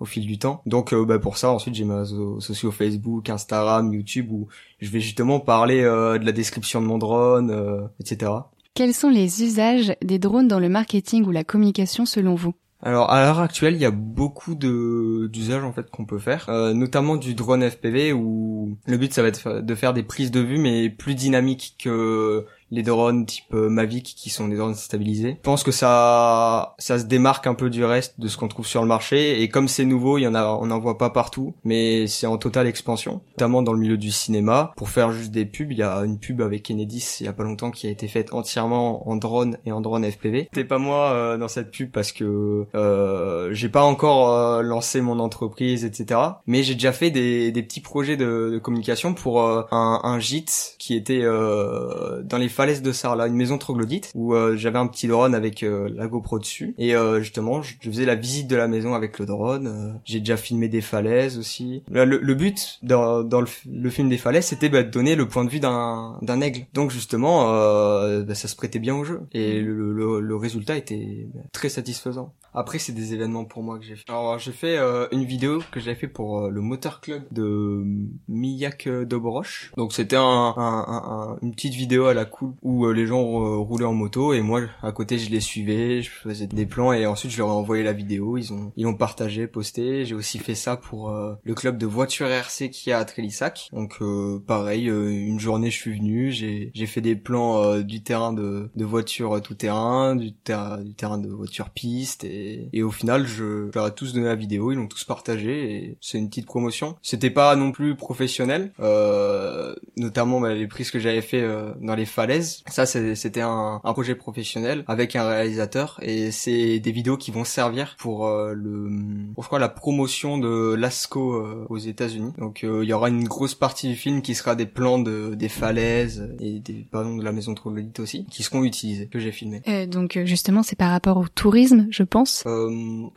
au 0.00 0.04
fil 0.04 0.26
du 0.26 0.38
temps. 0.38 0.62
Donc 0.66 0.92
bah, 0.92 1.20
pour 1.20 1.36
ça, 1.36 1.50
ensuite 1.50 1.76
j'ai 1.76 1.84
mes 1.84 1.94
réseaux 1.94 2.40
sociaux 2.40 2.72
Facebook, 2.72 3.30
Instagram, 3.30 3.92
YouTube 3.92 4.32
où 4.32 4.48
je 4.80 4.90
vais 4.90 5.00
justement 5.00 5.38
parler 5.38 5.82
de 5.82 6.24
la 6.24 6.32
description 6.32 6.80
de 6.80 6.86
mon 6.86 6.98
drone, 6.98 7.88
etc. 8.00 8.32
Quels 8.74 8.94
sont 8.94 9.10
les 9.10 9.44
usages 9.44 9.94
des 10.02 10.18
drones 10.18 10.48
dans 10.48 10.58
le 10.58 10.68
marketing 10.68 11.24
ou 11.24 11.30
la 11.30 11.44
communication 11.44 12.04
selon 12.04 12.34
vous? 12.34 12.54
Alors 12.80 13.10
à 13.10 13.22
l'heure 13.22 13.40
actuelle, 13.40 13.74
il 13.74 13.80
y 13.80 13.84
a 13.84 13.90
beaucoup 13.90 14.54
de 14.54 15.28
d'usages 15.32 15.64
en 15.64 15.72
fait 15.72 15.90
qu'on 15.90 16.04
peut 16.04 16.20
faire, 16.20 16.48
euh, 16.48 16.72
notamment 16.74 17.16
du 17.16 17.34
drone 17.34 17.68
FPV 17.68 18.12
où 18.12 18.76
le 18.86 18.96
but 18.96 19.12
ça 19.12 19.22
va 19.22 19.28
être 19.28 19.60
de 19.60 19.74
faire 19.74 19.92
des 19.92 20.04
prises 20.04 20.30
de 20.30 20.40
vue 20.40 20.58
mais 20.58 20.88
plus 20.88 21.16
dynamiques 21.16 21.74
que 21.82 22.46
les 22.70 22.82
drones 22.82 23.26
type 23.26 23.54
euh, 23.54 23.68
Mavic 23.68 24.14
qui 24.16 24.30
sont 24.30 24.48
des 24.48 24.56
drones 24.56 24.74
stabilisés. 24.74 25.36
Je 25.38 25.42
pense 25.42 25.62
que 25.62 25.72
ça 25.72 26.74
ça 26.78 26.98
se 26.98 27.04
démarque 27.04 27.46
un 27.46 27.54
peu 27.54 27.70
du 27.70 27.84
reste 27.84 28.20
de 28.20 28.28
ce 28.28 28.36
qu'on 28.36 28.48
trouve 28.48 28.66
sur 28.66 28.82
le 28.82 28.88
marché 28.88 29.42
et 29.42 29.48
comme 29.48 29.68
c'est 29.68 29.84
nouveau, 29.84 30.18
il 30.18 30.22
y 30.22 30.26
en 30.26 30.34
a 30.34 30.46
on 30.46 30.66
n'en 30.66 30.78
voit 30.78 30.98
pas 30.98 31.10
partout, 31.10 31.54
mais 31.64 32.06
c'est 32.06 32.26
en 32.26 32.38
totale 32.38 32.66
expansion, 32.66 33.20
notamment 33.36 33.62
dans 33.62 33.72
le 33.72 33.80
milieu 33.80 33.96
du 33.96 34.10
cinéma. 34.10 34.72
Pour 34.76 34.90
faire 34.90 35.12
juste 35.12 35.30
des 35.30 35.44
pubs, 35.44 35.72
il 35.72 35.78
y 35.78 35.82
a 35.82 35.98
une 36.04 36.18
pub 36.18 36.40
avec 36.40 36.62
Kennedy 36.62 36.98
il 37.20 37.26
y 37.26 37.28
a 37.28 37.32
pas 37.32 37.44
longtemps 37.44 37.70
qui 37.70 37.86
a 37.86 37.90
été 37.90 38.08
faite 38.08 38.32
entièrement 38.32 39.08
en 39.08 39.16
drone 39.16 39.58
et 39.64 39.72
en 39.72 39.80
drone 39.80 40.04
FPV. 40.04 40.48
C'était 40.52 40.66
pas 40.66 40.78
moi 40.78 41.12
euh, 41.12 41.36
dans 41.36 41.48
cette 41.48 41.70
pub 41.70 41.90
parce 41.90 42.12
que 42.12 42.66
euh, 42.74 43.52
j'ai 43.52 43.68
pas 43.68 43.82
encore 43.82 44.32
euh, 44.32 44.62
lancé 44.62 45.00
mon 45.00 45.18
entreprise, 45.18 45.84
etc. 45.84 46.20
Mais 46.46 46.62
j'ai 46.62 46.74
déjà 46.74 46.92
fait 46.92 47.10
des, 47.10 47.52
des 47.52 47.62
petits 47.62 47.80
projets 47.80 48.16
de, 48.16 48.50
de 48.52 48.58
communication 48.58 49.14
pour 49.14 49.42
euh, 49.42 49.62
un, 49.70 50.00
un 50.02 50.18
gîte 50.18 50.76
qui 50.78 50.94
était 50.94 51.22
dans 51.22 52.38
les 52.38 52.48
falaise 52.58 52.82
de 52.82 52.90
Sarlat, 52.90 53.28
une 53.28 53.36
maison 53.36 53.56
troglodyte 53.56 54.10
où 54.16 54.34
euh, 54.34 54.56
j'avais 54.56 54.80
un 54.80 54.88
petit 54.88 55.06
drone 55.06 55.32
avec 55.32 55.62
euh, 55.62 55.88
la 55.94 56.08
GoPro 56.08 56.40
dessus 56.40 56.74
et 56.76 56.96
euh, 56.96 57.20
justement 57.20 57.62
je, 57.62 57.74
faisais 57.80 58.04
la 58.04 58.16
visite 58.16 58.48
de 58.48 58.56
la 58.56 58.66
maison 58.66 58.94
avec 58.94 59.20
le 59.20 59.26
drone. 59.26 60.00
J'ai 60.04 60.18
déjà 60.18 60.36
filmé 60.36 60.66
des 60.68 60.80
falaises 60.80 61.38
aussi. 61.38 61.84
Le, 61.88 62.04
le 62.04 62.34
but 62.34 62.80
dans, 62.82 63.22
dans 63.22 63.40
le, 63.40 63.90
film 63.90 64.08
des 64.08 64.18
falaises 64.18 64.46
c'était 64.46 64.68
bah, 64.68 64.82
de 64.82 64.90
donner 64.90 65.14
le 65.14 65.28
point 65.28 65.44
de 65.44 65.50
vue 65.50 65.60
d'un 65.60 66.40
aigle. 66.40 66.66
Donc 66.74 66.90
justement 66.90 67.44
bah, 67.44 68.34
ça 68.34 68.48
se 68.48 68.56
prêtait 68.56 68.80
bien 68.80 68.96
au 68.96 69.04
jeu 69.04 69.20
et 69.30 69.60
le, 69.60 69.92
le, 69.92 70.18
le 70.18 70.36
résultat 70.36 70.76
était 70.76 71.28
bah, 71.32 71.42
très 71.52 71.68
satisfaisant. 71.68 72.34
Après, 72.54 72.78
c'est 72.78 72.92
des 72.92 73.14
événements 73.14 73.44
pour 73.44 73.62
moi 73.62 73.78
que 73.78 73.84
j'ai 73.84 73.96
fait. 73.96 74.08
Alors, 74.08 74.38
j'ai 74.38 74.52
fait 74.52 74.78
euh, 74.78 75.06
une 75.12 75.24
vidéo 75.24 75.62
que 75.70 75.80
j'avais 75.80 75.96
fait 75.96 76.08
pour 76.08 76.40
euh, 76.40 76.50
le 76.50 76.60
Motor 76.60 77.00
Club 77.00 77.22
de 77.30 77.84
Miyak 78.26 78.88
Dobroche. 78.88 79.70
Donc, 79.76 79.92
c'était 79.92 80.16
un, 80.16 80.54
un, 80.56 81.38
une 81.42 81.54
petite 81.54 81.74
vidéo 81.74 82.06
à 82.06 82.14
la 82.14 82.24
cool 82.24 82.47
où 82.62 82.86
euh, 82.86 82.92
les 82.92 83.06
gens 83.06 83.22
roulaient 83.62 83.84
en 83.84 83.94
moto 83.94 84.32
et 84.32 84.40
moi, 84.40 84.62
à 84.82 84.92
côté, 84.92 85.18
je 85.18 85.30
les 85.30 85.40
suivais, 85.40 86.02
je 86.02 86.10
faisais 86.10 86.46
des 86.46 86.66
plans 86.66 86.92
et 86.92 87.06
ensuite, 87.06 87.32
je 87.32 87.38
leur 87.38 87.48
ai 87.48 87.52
envoyé 87.52 87.82
la 87.82 87.92
vidéo. 87.92 88.36
Ils 88.36 88.52
ont 88.52 88.72
ils 88.76 88.86
ont 88.86 88.94
partagé, 88.94 89.46
posté. 89.46 90.04
J'ai 90.04 90.14
aussi 90.14 90.38
fait 90.38 90.54
ça 90.54 90.76
pour 90.76 91.10
le 91.42 91.54
club 91.54 91.78
de 91.78 91.86
voiture 91.86 92.26
RC 92.26 92.70
qui 92.70 92.90
est 92.90 92.92
à 92.92 93.04
Trélissac. 93.04 93.68
Donc, 93.72 93.98
pareil, 94.46 94.86
une 94.86 95.40
journée, 95.40 95.70
je 95.70 95.76
suis 95.76 95.98
venu, 95.98 96.30
j'ai 96.30 96.70
j'ai 96.74 96.86
fait 96.86 97.00
des 97.00 97.16
plans 97.16 97.80
du 97.80 98.02
terrain 98.02 98.32
de 98.32 98.70
de 98.74 98.84
voiture 98.84 99.40
tout 99.42 99.54
terrain, 99.54 100.16
du, 100.16 100.32
terrain 100.32 100.78
du 100.78 100.94
terrain 100.94 101.18
de 101.18 101.28
voiture 101.28 101.70
piste 101.70 102.24
et 102.24 102.48
et, 102.72 102.82
au 102.82 102.90
final 102.90 103.26
je, 103.26 103.70
leur 103.74 103.86
ai 103.86 103.94
tous 103.94 104.12
donné 104.12 104.26
la 104.26 104.34
vidéo, 104.34 104.72
ils 104.72 104.76
l'ont 104.76 104.86
tous 104.86 105.04
partagé 105.04 105.74
et 105.74 105.98
c'est 106.00 106.18
une 106.18 106.28
petite 106.28 106.46
promotion. 106.46 106.96
C'était 107.02 107.30
pas 107.30 107.54
non 107.56 107.72
plus 107.72 107.96
professionnel, 107.96 108.72
euh, 108.80 109.74
notamment 109.96 110.40
bah, 110.40 110.54
les 110.54 110.66
prises 110.66 110.90
que 110.90 110.98
j'avais 110.98 111.22
fait 111.22 111.42
euh, 111.42 111.72
dans 111.80 111.94
les 111.94 112.06
falaises. 112.06 112.37
Ça 112.42 112.86
c'était 112.86 113.40
un, 113.40 113.80
un, 113.82 113.92
projet 113.92 114.14
professionnel 114.14 114.84
avec 114.86 115.16
un 115.16 115.28
réalisateur 115.28 115.98
et 116.02 116.30
c'est 116.30 116.78
des 116.78 116.92
vidéos 116.92 117.16
qui 117.16 117.30
vont 117.30 117.44
servir 117.44 117.96
pour 117.98 118.26
euh, 118.26 118.52
le, 118.54 118.90
pour 119.34 119.44
je 119.44 119.48
crois 119.48 119.58
la 119.58 119.68
promotion 119.68 120.38
de 120.38 120.74
l'ASCO 120.74 121.32
euh, 121.34 121.66
aux 121.68 121.78
États-Unis. 121.78 122.32
Donc 122.38 122.60
il 122.62 122.84
y 122.84 122.92
aura 122.92 123.08
une 123.08 123.24
grosse 123.24 123.54
partie 123.54 123.88
du 123.88 123.96
film 123.96 124.22
qui 124.22 124.34
sera 124.34 124.54
des 124.54 124.66
plans 124.66 124.98
de 124.98 125.34
des 125.34 125.48
falaises 125.48 126.34
et 126.40 126.60
des 126.60 126.86
pardon 126.90 127.16
de 127.16 127.24
la 127.24 127.32
maison 127.32 127.54
troglodyte 127.54 128.00
aussi 128.00 128.26
qui 128.26 128.42
seront 128.42 128.64
utilisés 128.64 129.06
que 129.06 129.18
j'ai 129.18 129.32
filmé. 129.32 129.62
donc 129.86 130.18
justement 130.24 130.62
c'est 130.62 130.76
par 130.76 130.90
rapport 130.90 131.16
au 131.16 131.28
tourisme 131.28 131.86
je 131.90 132.02
pense 132.02 132.44
euh, 132.46 132.70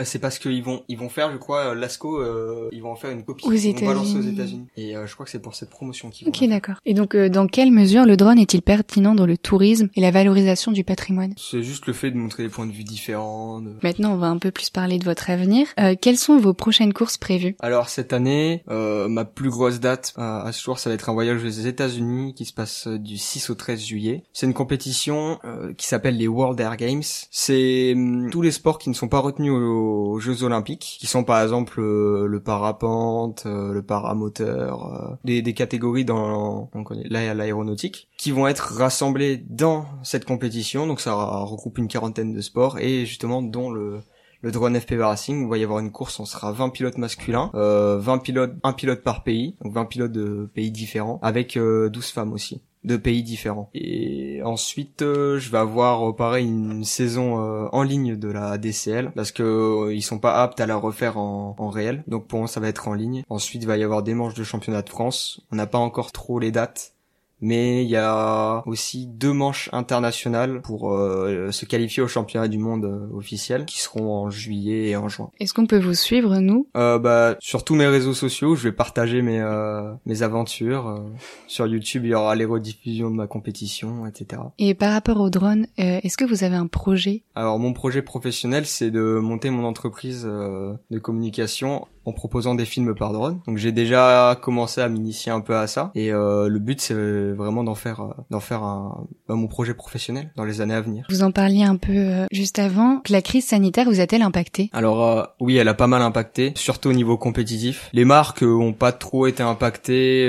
c'est 0.03 0.19
parce 0.19 0.39
qu'ils 0.39 0.63
vont 0.63 0.83
ils 0.87 0.97
vont 0.97 1.09
faire, 1.09 1.31
je 1.31 1.37
crois, 1.37 1.71
euh, 1.71 1.75
Lasco, 1.75 2.17
euh, 2.17 2.69
ils 2.71 2.81
vont 2.81 2.91
en 2.91 2.95
faire 2.95 3.11
une 3.11 3.23
copie. 3.23 3.45
Aux 3.45 3.49
vont 3.49 3.55
États-Unis. 3.55 4.67
Et 4.75 4.95
euh, 4.95 5.07
je 5.07 5.13
crois 5.13 5.25
que 5.25 5.31
c'est 5.31 5.41
pour 5.41 5.55
cette 5.55 5.69
promotion 5.69 6.09
qu'ils 6.09 6.27
Ok, 6.27 6.43
d'accord. 6.47 6.75
Et 6.85 6.93
donc, 6.93 7.15
euh, 7.15 7.29
dans 7.29 7.47
quelle 7.47 7.71
mesure 7.71 8.05
le 8.05 8.17
drone 8.17 8.39
est-il 8.39 8.61
pertinent 8.61 9.10
dans 9.15 9.25
le 9.25 9.37
tourisme 9.37 9.89
et 9.95 10.01
la 10.01 10.11
valorisation 10.11 10.71
du 10.71 10.83
patrimoine 10.83 11.33
C'est 11.37 11.63
juste 11.63 11.87
le 11.87 11.93
fait 11.93 12.11
de 12.11 12.17
montrer 12.17 12.43
des 12.43 12.49
points 12.49 12.67
de 12.67 12.71
vue 12.71 12.83
différents. 12.83 13.61
Maintenant, 13.83 14.13
on 14.13 14.17
va 14.17 14.27
un 14.27 14.37
peu 14.37 14.51
plus 14.51 14.69
parler 14.69 14.99
de 14.99 15.05
votre 15.05 15.29
avenir. 15.29 15.67
quelles 16.01 16.17
sont 16.17 16.37
vos 16.37 16.53
prochaines 16.53 16.93
courses 16.93 17.17
prévues? 17.17 17.55
Alors 17.59 17.89
cette 17.89 18.13
année, 18.13 18.63
ma 18.67 19.25
plus 19.25 19.49
grosse 19.49 19.79
date 19.79 20.13
à 20.17 20.51
ce 20.51 20.63
jour, 20.63 20.79
ça 20.79 20.89
va 20.89 20.95
être 20.95 21.09
un 21.09 21.13
voyage 21.13 21.43
aux 21.43 21.47
États-Unis 21.47 22.33
qui 22.33 22.45
se 22.45 22.53
passe 22.53 22.87
du 22.87 23.17
6 23.17 23.49
au 23.49 23.55
13 23.55 23.83
juillet. 23.83 24.23
C'est 24.33 24.45
une 24.45 24.53
compétition 24.53 25.39
qui 25.77 25.87
s'appelle 25.87 26.17
les 26.17 26.27
World 26.27 26.59
Air 26.59 26.77
Games. 26.77 27.03
C'est 27.29 27.93
hum, 27.93 28.29
tous 28.31 28.41
les 28.41 28.51
sports 28.51 28.79
qui 28.79 28.89
ne 28.89 28.93
sont 28.93 29.07
pas 29.07 29.19
retenus 29.19 29.51
aux, 29.51 30.19
Jeux 30.19 30.43
Olympiques, 30.43 30.97
qui 30.99 31.07
sont 31.07 31.23
par 31.23 31.41
exemple 31.41 31.79
euh, 31.79 32.27
le 32.27 32.39
parapente, 32.41 33.43
euh, 33.45 33.73
le 33.73 33.81
paramoteur, 33.81 34.85
euh, 34.85 35.15
des, 35.23 35.41
des, 35.41 35.53
catégories 35.53 36.05
dans 36.05 36.69
l'aéronautique, 37.09 38.09
qui 38.17 38.31
vont 38.31 38.47
être 38.47 38.73
rassemblés 39.01 39.43
dans 39.49 39.85
cette 40.03 40.25
compétition. 40.25 40.85
Donc 40.85 41.01
ça 41.01 41.13
regroupe 41.13 41.79
une 41.79 41.87
quarantaine 41.87 42.33
de 42.33 42.41
sports 42.41 42.77
et 42.79 43.05
justement 43.07 43.41
dont 43.41 43.71
le 43.71 44.01
le 44.43 44.51
drone 44.51 44.75
FPV 44.75 45.03
Racing, 45.03 45.43
il 45.43 45.47
va 45.47 45.59
y 45.59 45.63
avoir 45.63 45.77
une 45.77 45.91
course, 45.91 46.19
on 46.19 46.25
sera 46.25 46.51
20 46.51 46.69
pilotes 46.69 46.97
masculins, 46.97 47.51
euh, 47.53 47.99
20 47.99 48.17
pilotes, 48.17 48.53
un 48.63 48.73
pilote 48.73 49.03
par 49.03 49.21
pays, 49.21 49.55
donc 49.63 49.73
20 49.73 49.85
pilotes 49.85 50.11
de 50.11 50.49
pays 50.51 50.71
différents, 50.71 51.19
avec 51.21 51.59
12 51.59 52.07
femmes 52.07 52.33
aussi. 52.33 52.63
de 52.83 52.97
pays 52.97 53.21
différents. 53.21 53.69
Et 53.75 54.41
ensuite, 54.43 55.03
euh, 55.03 55.37
je 55.37 55.51
vais 55.51 55.59
avoir 55.59 56.09
euh, 56.09 56.15
pareil 56.15 56.47
une 56.47 56.83
saison 56.83 57.39
euh, 57.39 57.67
en 57.71 57.83
ligne 57.83 58.15
de 58.15 58.29
la 58.29 58.57
DCL 58.57 59.11
parce 59.15 59.31
que 59.31 59.91
ils 59.91 60.01
sont 60.01 60.17
pas 60.17 60.41
aptes 60.41 60.59
à 60.59 60.65
la 60.65 60.75
refaire 60.75 61.19
en, 61.19 61.55
en 61.59 61.69
réel. 61.69 62.03
Donc 62.07 62.25
pour 62.25 62.39
moi, 62.39 62.47
ça 62.47 62.59
va 62.59 62.67
être 62.67 62.87
en 62.87 62.95
ligne. 62.95 63.21
Ensuite, 63.29 63.61
il 63.61 63.67
va 63.67 63.77
y 63.77 63.83
avoir 63.83 64.01
des 64.01 64.15
manches 64.15 64.33
de 64.33 64.43
championnat 64.43 64.81
de 64.81 64.89
France. 64.89 65.41
On 65.51 65.55
n'a 65.55 65.67
pas 65.67 65.77
encore 65.77 66.11
trop 66.11 66.39
les 66.39 66.49
dates 66.51 66.95
mais 67.41 67.83
il 67.83 67.89
y 67.89 67.97
a 67.97 68.63
aussi 68.67 69.07
deux 69.07 69.33
manches 69.33 69.69
internationales 69.73 70.61
pour 70.61 70.93
euh, 70.93 71.51
se 71.51 71.65
qualifier 71.65 72.03
au 72.03 72.07
championnat 72.07 72.47
du 72.47 72.57
monde 72.57 72.85
euh, 72.85 73.17
officiel 73.17 73.65
qui 73.65 73.81
seront 73.81 74.13
en 74.13 74.29
juillet 74.29 74.89
et 74.89 74.95
en 74.95 75.09
juin. 75.09 75.31
Est-ce 75.39 75.53
qu'on 75.53 75.65
peut 75.65 75.79
vous 75.79 75.95
suivre 75.95 76.37
nous? 76.37 76.67
Euh, 76.77 76.99
bah, 76.99 77.35
Sur 77.39 77.63
tous 77.63 77.75
mes 77.75 77.87
réseaux 77.87 78.13
sociaux, 78.13 78.55
je 78.55 78.63
vais 78.63 78.71
partager 78.71 79.21
mes, 79.21 79.39
euh, 79.39 79.91
mes 80.05 80.21
aventures. 80.21 81.03
sur 81.47 81.67
YouTube, 81.67 82.05
il 82.05 82.11
y 82.11 82.13
aura 82.13 82.35
les 82.35 82.45
rediffusions 82.45 83.09
de 83.09 83.15
ma 83.15 83.27
compétition, 83.27 84.05
etc. 84.05 84.41
Et 84.59 84.73
par 84.73 84.93
rapport 84.93 85.19
au 85.19 85.29
drone, 85.29 85.67
est-ce 85.77 86.17
que 86.17 86.25
vous 86.25 86.43
avez 86.43 86.55
un 86.55 86.67
projet? 86.67 87.23
Alors 87.35 87.59
mon 87.59 87.73
projet 87.73 88.01
professionnel, 88.01 88.65
c'est 88.65 88.91
de 88.91 89.19
monter 89.19 89.49
mon 89.49 89.65
entreprise 89.65 90.23
de 90.23 90.99
communication 90.99 91.87
en 92.05 92.13
proposant 92.13 92.55
des 92.55 92.65
films 92.65 92.95
par 92.95 93.13
drone. 93.13 93.39
Donc 93.47 93.57
j'ai 93.57 93.71
déjà 93.71 94.37
commencé 94.41 94.81
à 94.81 94.89
m'initier 94.89 95.31
un 95.31 95.41
peu 95.41 95.55
à 95.55 95.67
ça 95.67 95.91
et 95.95 96.11
euh, 96.11 96.47
le 96.47 96.59
but 96.59 96.81
c'est 96.81 96.93
vraiment 97.31 97.63
d'en 97.63 97.75
faire 97.75 98.01
euh, 98.01 98.13
d'en 98.29 98.39
faire 98.39 98.63
un, 98.63 99.05
bah, 99.27 99.35
mon 99.35 99.47
projet 99.47 99.73
professionnel 99.73 100.31
dans 100.35 100.45
les 100.45 100.61
années 100.61 100.73
à 100.73 100.81
venir. 100.81 101.05
Vous 101.09 101.23
en 101.23 101.31
parliez 101.31 101.63
un 101.63 101.75
peu 101.75 101.93
euh, 101.95 102.25
juste 102.31 102.59
avant. 102.59 102.99
Que 103.01 103.13
la 103.13 103.21
crise 103.21 103.45
sanitaire 103.45 103.85
vous 103.85 103.99
a-t-elle 103.99 104.21
impacté? 104.21 104.69
Alors 104.73 105.05
euh, 105.05 105.23
oui, 105.39 105.57
elle 105.57 105.67
a 105.67 105.73
pas 105.73 105.87
mal 105.87 106.01
impacté, 106.01 106.53
surtout 106.55 106.89
au 106.89 106.93
niveau 106.93 107.17
compétitif. 107.17 107.89
Les 107.93 108.05
marques 108.05 108.43
ont 108.43 108.73
pas 108.73 108.91
trop 108.91 109.27
été 109.27 109.43
impactées. 109.43 110.27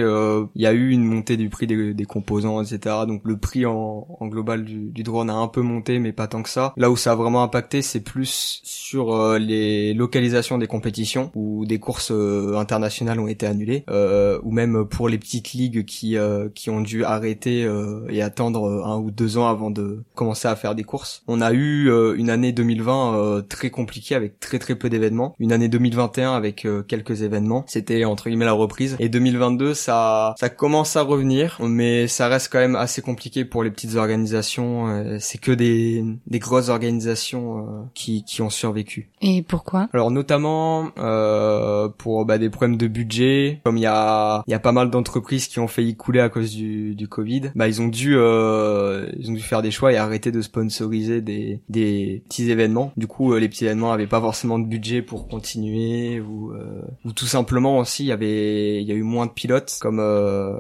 Il 0.54 0.62
y 0.62 0.66
a 0.66 0.72
eu 0.72 0.90
une 0.90 1.04
montée 1.04 1.36
du 1.36 1.48
prix 1.48 1.66
des, 1.66 1.94
des 1.94 2.04
composants, 2.04 2.62
etc. 2.62 2.96
Donc 3.06 3.22
le 3.24 3.36
prix 3.36 3.66
en, 3.66 4.06
en 4.20 4.26
global 4.26 4.64
du, 4.64 4.90
du, 4.90 5.02
drone 5.02 5.30
a 5.30 5.34
un 5.34 5.48
peu 5.48 5.62
monté, 5.62 5.98
mais 5.98 6.12
pas 6.12 6.26
tant 6.26 6.42
que 6.42 6.48
ça. 6.48 6.72
Là 6.76 6.90
où 6.90 6.96
ça 6.96 7.12
a 7.12 7.14
vraiment 7.14 7.42
impacté, 7.42 7.82
c'est 7.82 8.00
plus 8.00 8.60
sur 8.64 9.38
les 9.38 9.94
localisations 9.94 10.58
des 10.58 10.66
compétitions 10.66 11.30
où 11.34 11.61
des 11.66 11.78
courses 11.78 12.10
euh, 12.10 12.56
internationales 12.56 13.18
ont 13.20 13.26
été 13.26 13.46
annulées, 13.46 13.84
euh, 13.90 14.38
ou 14.42 14.52
même 14.52 14.84
pour 14.84 15.08
les 15.08 15.18
petites 15.18 15.52
ligues 15.52 15.84
qui 15.84 16.16
euh, 16.16 16.48
qui 16.54 16.70
ont 16.70 16.80
dû 16.80 17.04
arrêter 17.04 17.68
et 18.10 18.22
attendre 18.22 18.84
un 18.84 18.98
ou 18.98 19.10
deux 19.10 19.38
ans 19.38 19.46
avant 19.46 19.70
de 19.70 20.02
commencer 20.14 20.48
à 20.48 20.56
faire 20.56 20.74
des 20.74 20.84
courses. 20.84 21.22
On 21.26 21.40
a 21.40 21.52
eu 21.52 21.90
une 22.16 22.30
année 22.30 22.52
2020 22.52 23.44
très 23.48 23.70
compliquée 23.70 24.14
avec 24.14 24.40
très 24.40 24.58
très 24.58 24.74
peu 24.74 24.88
d'événements, 24.88 25.34
une 25.38 25.52
année 25.52 25.68
2021 25.68 26.32
avec 26.32 26.66
quelques 26.88 27.22
événements. 27.22 27.64
C'était 27.66 28.04
entre 28.04 28.28
guillemets 28.28 28.44
la 28.44 28.52
reprise. 28.52 28.96
Et 28.98 29.08
2022 29.08 29.74
ça 29.74 30.34
ça 30.38 30.48
commence 30.48 30.96
à 30.96 31.02
revenir, 31.02 31.58
mais 31.62 32.06
ça 32.08 32.28
reste 32.28 32.50
quand 32.52 32.58
même 32.58 32.76
assez 32.76 33.02
compliqué 33.02 33.44
pour 33.44 33.62
les 33.62 33.70
petites 33.70 33.96
organisations. 33.96 35.18
C'est 35.18 35.38
que 35.38 35.52
des 35.52 36.04
des 36.26 36.38
grosses 36.38 36.68
organisations 36.68 37.88
qui 37.94 38.24
qui 38.24 38.42
ont 38.42 38.50
survécu. 38.50 39.10
Et 39.20 39.42
pourquoi? 39.42 39.88
Alors 39.92 40.10
notamment 40.10 40.90
euh, 40.98 41.51
euh, 41.52 41.88
pour 41.88 42.24
bah, 42.24 42.38
des 42.38 42.50
problèmes 42.50 42.76
de 42.76 42.86
budget. 42.86 43.60
Comme 43.64 43.76
il 43.76 43.82
y 43.82 43.86
a, 43.86 44.42
y 44.46 44.54
a 44.54 44.58
pas 44.58 44.72
mal 44.72 44.90
d'entreprises 44.90 45.48
qui 45.48 45.58
ont 45.58 45.68
failli 45.68 45.96
couler 45.96 46.20
à 46.20 46.28
cause 46.28 46.52
du, 46.52 46.94
du 46.94 47.08
Covid, 47.08 47.52
bah 47.54 47.68
ils 47.68 47.80
ont 47.80 47.88
dû, 47.88 48.14
euh, 48.16 49.08
ils 49.18 49.30
ont 49.30 49.34
dû 49.34 49.40
faire 49.40 49.62
des 49.62 49.70
choix 49.70 49.92
et 49.92 49.96
arrêter 49.96 50.32
de 50.32 50.40
sponsoriser 50.40 51.20
des, 51.20 51.60
des 51.68 52.22
petits 52.28 52.50
événements. 52.50 52.92
Du 52.96 53.06
coup, 53.06 53.32
euh, 53.32 53.38
les 53.38 53.48
petits 53.48 53.64
événements 53.64 53.92
avaient 53.92 54.06
pas 54.06 54.20
forcément 54.20 54.58
de 54.58 54.66
budget 54.66 55.02
pour 55.02 55.28
continuer 55.28 56.20
ou, 56.20 56.52
ou 57.04 57.12
tout 57.12 57.26
simplement 57.26 57.78
aussi 57.78 58.04
il 58.04 58.08
y 58.08 58.12
avait, 58.12 58.82
il 58.82 58.88
y 58.88 58.92
a 58.92 58.94
eu 58.94 59.02
moins 59.02 59.26
de 59.26 59.32
pilotes. 59.32 59.78
Comme 59.80 60.02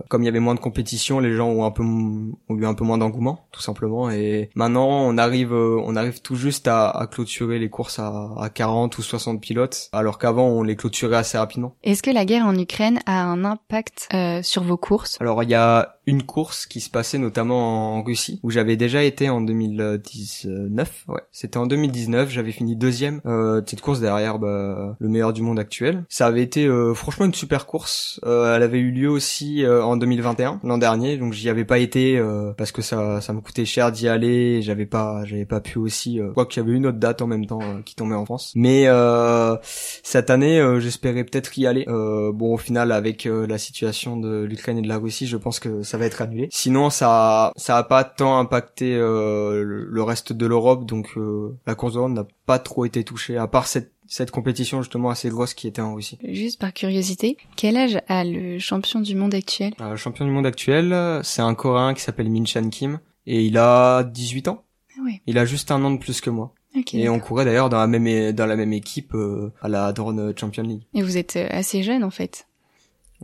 comme 0.08 0.22
il 0.22 0.26
y 0.26 0.28
avait 0.28 0.40
moins 0.40 0.54
de 0.54 0.60
compétition, 0.60 1.20
les 1.20 1.34
gens 1.34 1.48
ont 1.48 1.64
un 1.64 1.70
peu 1.70 1.82
ont 1.82 2.56
eu 2.56 2.66
un 2.66 2.74
peu 2.74 2.84
moins 2.84 2.98
d'engouement, 2.98 3.46
tout 3.52 3.60
simplement. 3.60 4.10
Et 4.10 4.50
maintenant, 4.54 4.88
on 4.88 5.18
arrive, 5.18 5.52
on 5.52 5.96
arrive 5.96 6.22
tout 6.22 6.36
juste 6.36 6.68
à, 6.68 6.88
à 6.90 7.06
clôturer 7.06 7.58
les 7.58 7.68
courses 7.68 7.98
à, 7.98 8.30
à 8.38 8.48
40 8.48 8.98
ou 8.98 9.02
60 9.02 9.40
pilotes, 9.40 9.88
alors 9.92 10.18
qu'avant 10.18 10.48
on 10.48 10.62
les 10.62 10.76
clôturer 10.82 11.16
assez 11.16 11.38
rapidement. 11.38 11.76
Est-ce 11.84 12.02
que 12.02 12.10
la 12.10 12.24
guerre 12.24 12.44
en 12.44 12.58
Ukraine 12.58 12.98
a 13.06 13.22
un 13.22 13.44
impact 13.44 14.08
euh, 14.14 14.42
sur 14.42 14.64
vos 14.64 14.76
courses? 14.76 15.16
Alors 15.20 15.44
il 15.44 15.50
y 15.50 15.54
a 15.54 15.96
une 16.06 16.24
course 16.24 16.66
qui 16.66 16.80
se 16.80 16.90
passait 16.90 17.18
notamment 17.18 17.96
en 17.96 18.02
Russie 18.02 18.40
où 18.42 18.50
j'avais 18.50 18.76
déjà 18.76 19.04
été 19.04 19.30
en 19.30 19.40
2019. 19.40 21.04
Ouais, 21.08 21.20
c'était 21.30 21.58
en 21.58 21.66
2019. 21.66 22.30
J'avais 22.30 22.50
fini 22.50 22.74
deuxième 22.74 23.20
euh, 23.26 23.62
cette 23.64 23.80
course 23.80 24.00
derrière 24.00 24.38
bah, 24.38 24.96
le 24.98 25.08
meilleur 25.08 25.32
du 25.32 25.42
monde 25.42 25.58
actuel. 25.58 26.04
Ça 26.08 26.26
avait 26.26 26.42
été 26.42 26.66
euh, 26.66 26.94
franchement 26.94 27.26
une 27.26 27.34
super 27.34 27.66
course. 27.66 28.20
Euh, 28.26 28.56
elle 28.56 28.62
avait 28.62 28.80
eu 28.80 28.90
lieu 28.90 29.08
aussi 29.08 29.64
euh, 29.64 29.84
en 29.84 29.96
2021 29.96 30.60
l'an 30.64 30.78
dernier, 30.78 31.16
donc 31.16 31.32
j'y 31.32 31.48
avais 31.48 31.64
pas 31.64 31.78
été 31.78 32.18
euh, 32.18 32.52
parce 32.56 32.72
que 32.72 32.82
ça 32.82 33.20
ça 33.20 33.32
me 33.32 33.40
coûtait 33.40 33.64
cher 33.64 33.92
d'y 33.92 34.08
aller. 34.08 34.60
J'avais 34.62 34.86
pas 34.86 35.24
j'avais 35.24 35.46
pas 35.46 35.60
pu 35.60 35.78
aussi. 35.78 36.20
quoi 36.34 36.46
qu'il 36.46 36.62
y 36.62 36.66
avait 36.66 36.76
une 36.76 36.86
autre 36.86 36.98
date 36.98 37.22
en 37.22 37.28
même 37.28 37.46
temps 37.46 37.60
qui 37.84 37.94
tombait 37.94 38.16
en 38.16 38.24
France. 38.24 38.52
Mais 38.56 38.88
cette 40.02 40.30
année, 40.30 40.60
j'espérais 40.80 41.24
peut-être 41.24 41.56
y 41.58 41.66
aller. 41.66 41.84
bon, 41.86 42.54
au 42.54 42.58
final, 42.58 42.92
avec 42.92 43.24
la 43.24 43.58
situation 43.58 44.16
de 44.16 44.42
l'Ukraine 44.42 44.78
et 44.78 44.82
de 44.82 44.88
la 44.88 44.98
Russie, 44.98 45.26
je 45.26 45.36
pense 45.36 45.60
que 45.60 45.82
ça 45.82 45.98
va 45.98 46.06
être 46.06 46.22
annulé. 46.22 46.48
Sinon, 46.50 46.90
ça 46.90 47.52
ça 47.56 47.76
a 47.76 47.82
pas 47.82 48.04
tant 48.04 48.38
impacté 48.38 48.94
euh, 48.94 49.62
le 49.64 50.02
reste 50.02 50.32
de 50.32 50.46
l'Europe, 50.46 50.84
donc 50.86 51.10
euh, 51.16 51.56
la 51.66 51.74
course 51.74 51.94
de 51.94 52.00
n'a 52.00 52.26
pas 52.46 52.58
trop 52.58 52.84
été 52.84 53.04
touchée, 53.04 53.36
à 53.36 53.46
part 53.46 53.66
cette 53.66 53.92
cette 54.06 54.30
compétition 54.30 54.82
justement 54.82 55.08
assez 55.08 55.30
grosse 55.30 55.54
qui 55.54 55.66
était 55.66 55.80
en 55.80 55.94
Russie. 55.94 56.18
Juste 56.22 56.60
par 56.60 56.74
curiosité, 56.74 57.38
quel 57.56 57.76
âge 57.78 57.98
a 58.08 58.24
le 58.24 58.58
champion 58.58 59.00
du 59.00 59.14
monde 59.14 59.34
actuel? 59.34 59.72
Euh, 59.80 59.90
Le 59.90 59.96
champion 59.96 60.26
du 60.26 60.30
monde 60.30 60.44
actuel, 60.44 61.20
c'est 61.22 61.40
un 61.40 61.54
Coréen 61.54 61.94
qui 61.94 62.02
s'appelle 62.02 62.28
Min 62.28 62.44
Chan 62.44 62.68
Kim 62.68 62.98
et 63.26 63.42
il 63.44 63.56
a 63.56 64.02
18 64.02 64.48
ans. 64.48 64.64
Ah 64.98 65.04
ouais. 65.04 65.22
Il 65.26 65.38
a 65.38 65.46
juste 65.46 65.70
un 65.70 65.82
an 65.84 65.90
de 65.92 65.98
plus 65.98 66.20
que 66.20 66.28
moi. 66.28 66.52
Okay, 66.78 67.00
et 67.00 67.08
on 67.08 67.20
courait 67.20 67.44
d'ailleurs 67.44 67.68
dans 67.68 67.78
la 67.78 67.86
même 67.86 68.32
dans 68.32 68.46
la 68.46 68.56
même 68.56 68.72
équipe 68.72 69.14
à 69.60 69.68
la 69.68 69.92
Drone 69.92 70.32
Champion 70.38 70.62
League. 70.62 70.82
Et 70.94 71.02
vous 71.02 71.18
êtes 71.18 71.36
assez 71.36 71.82
jeune 71.82 72.02
en 72.02 72.10
fait. 72.10 72.46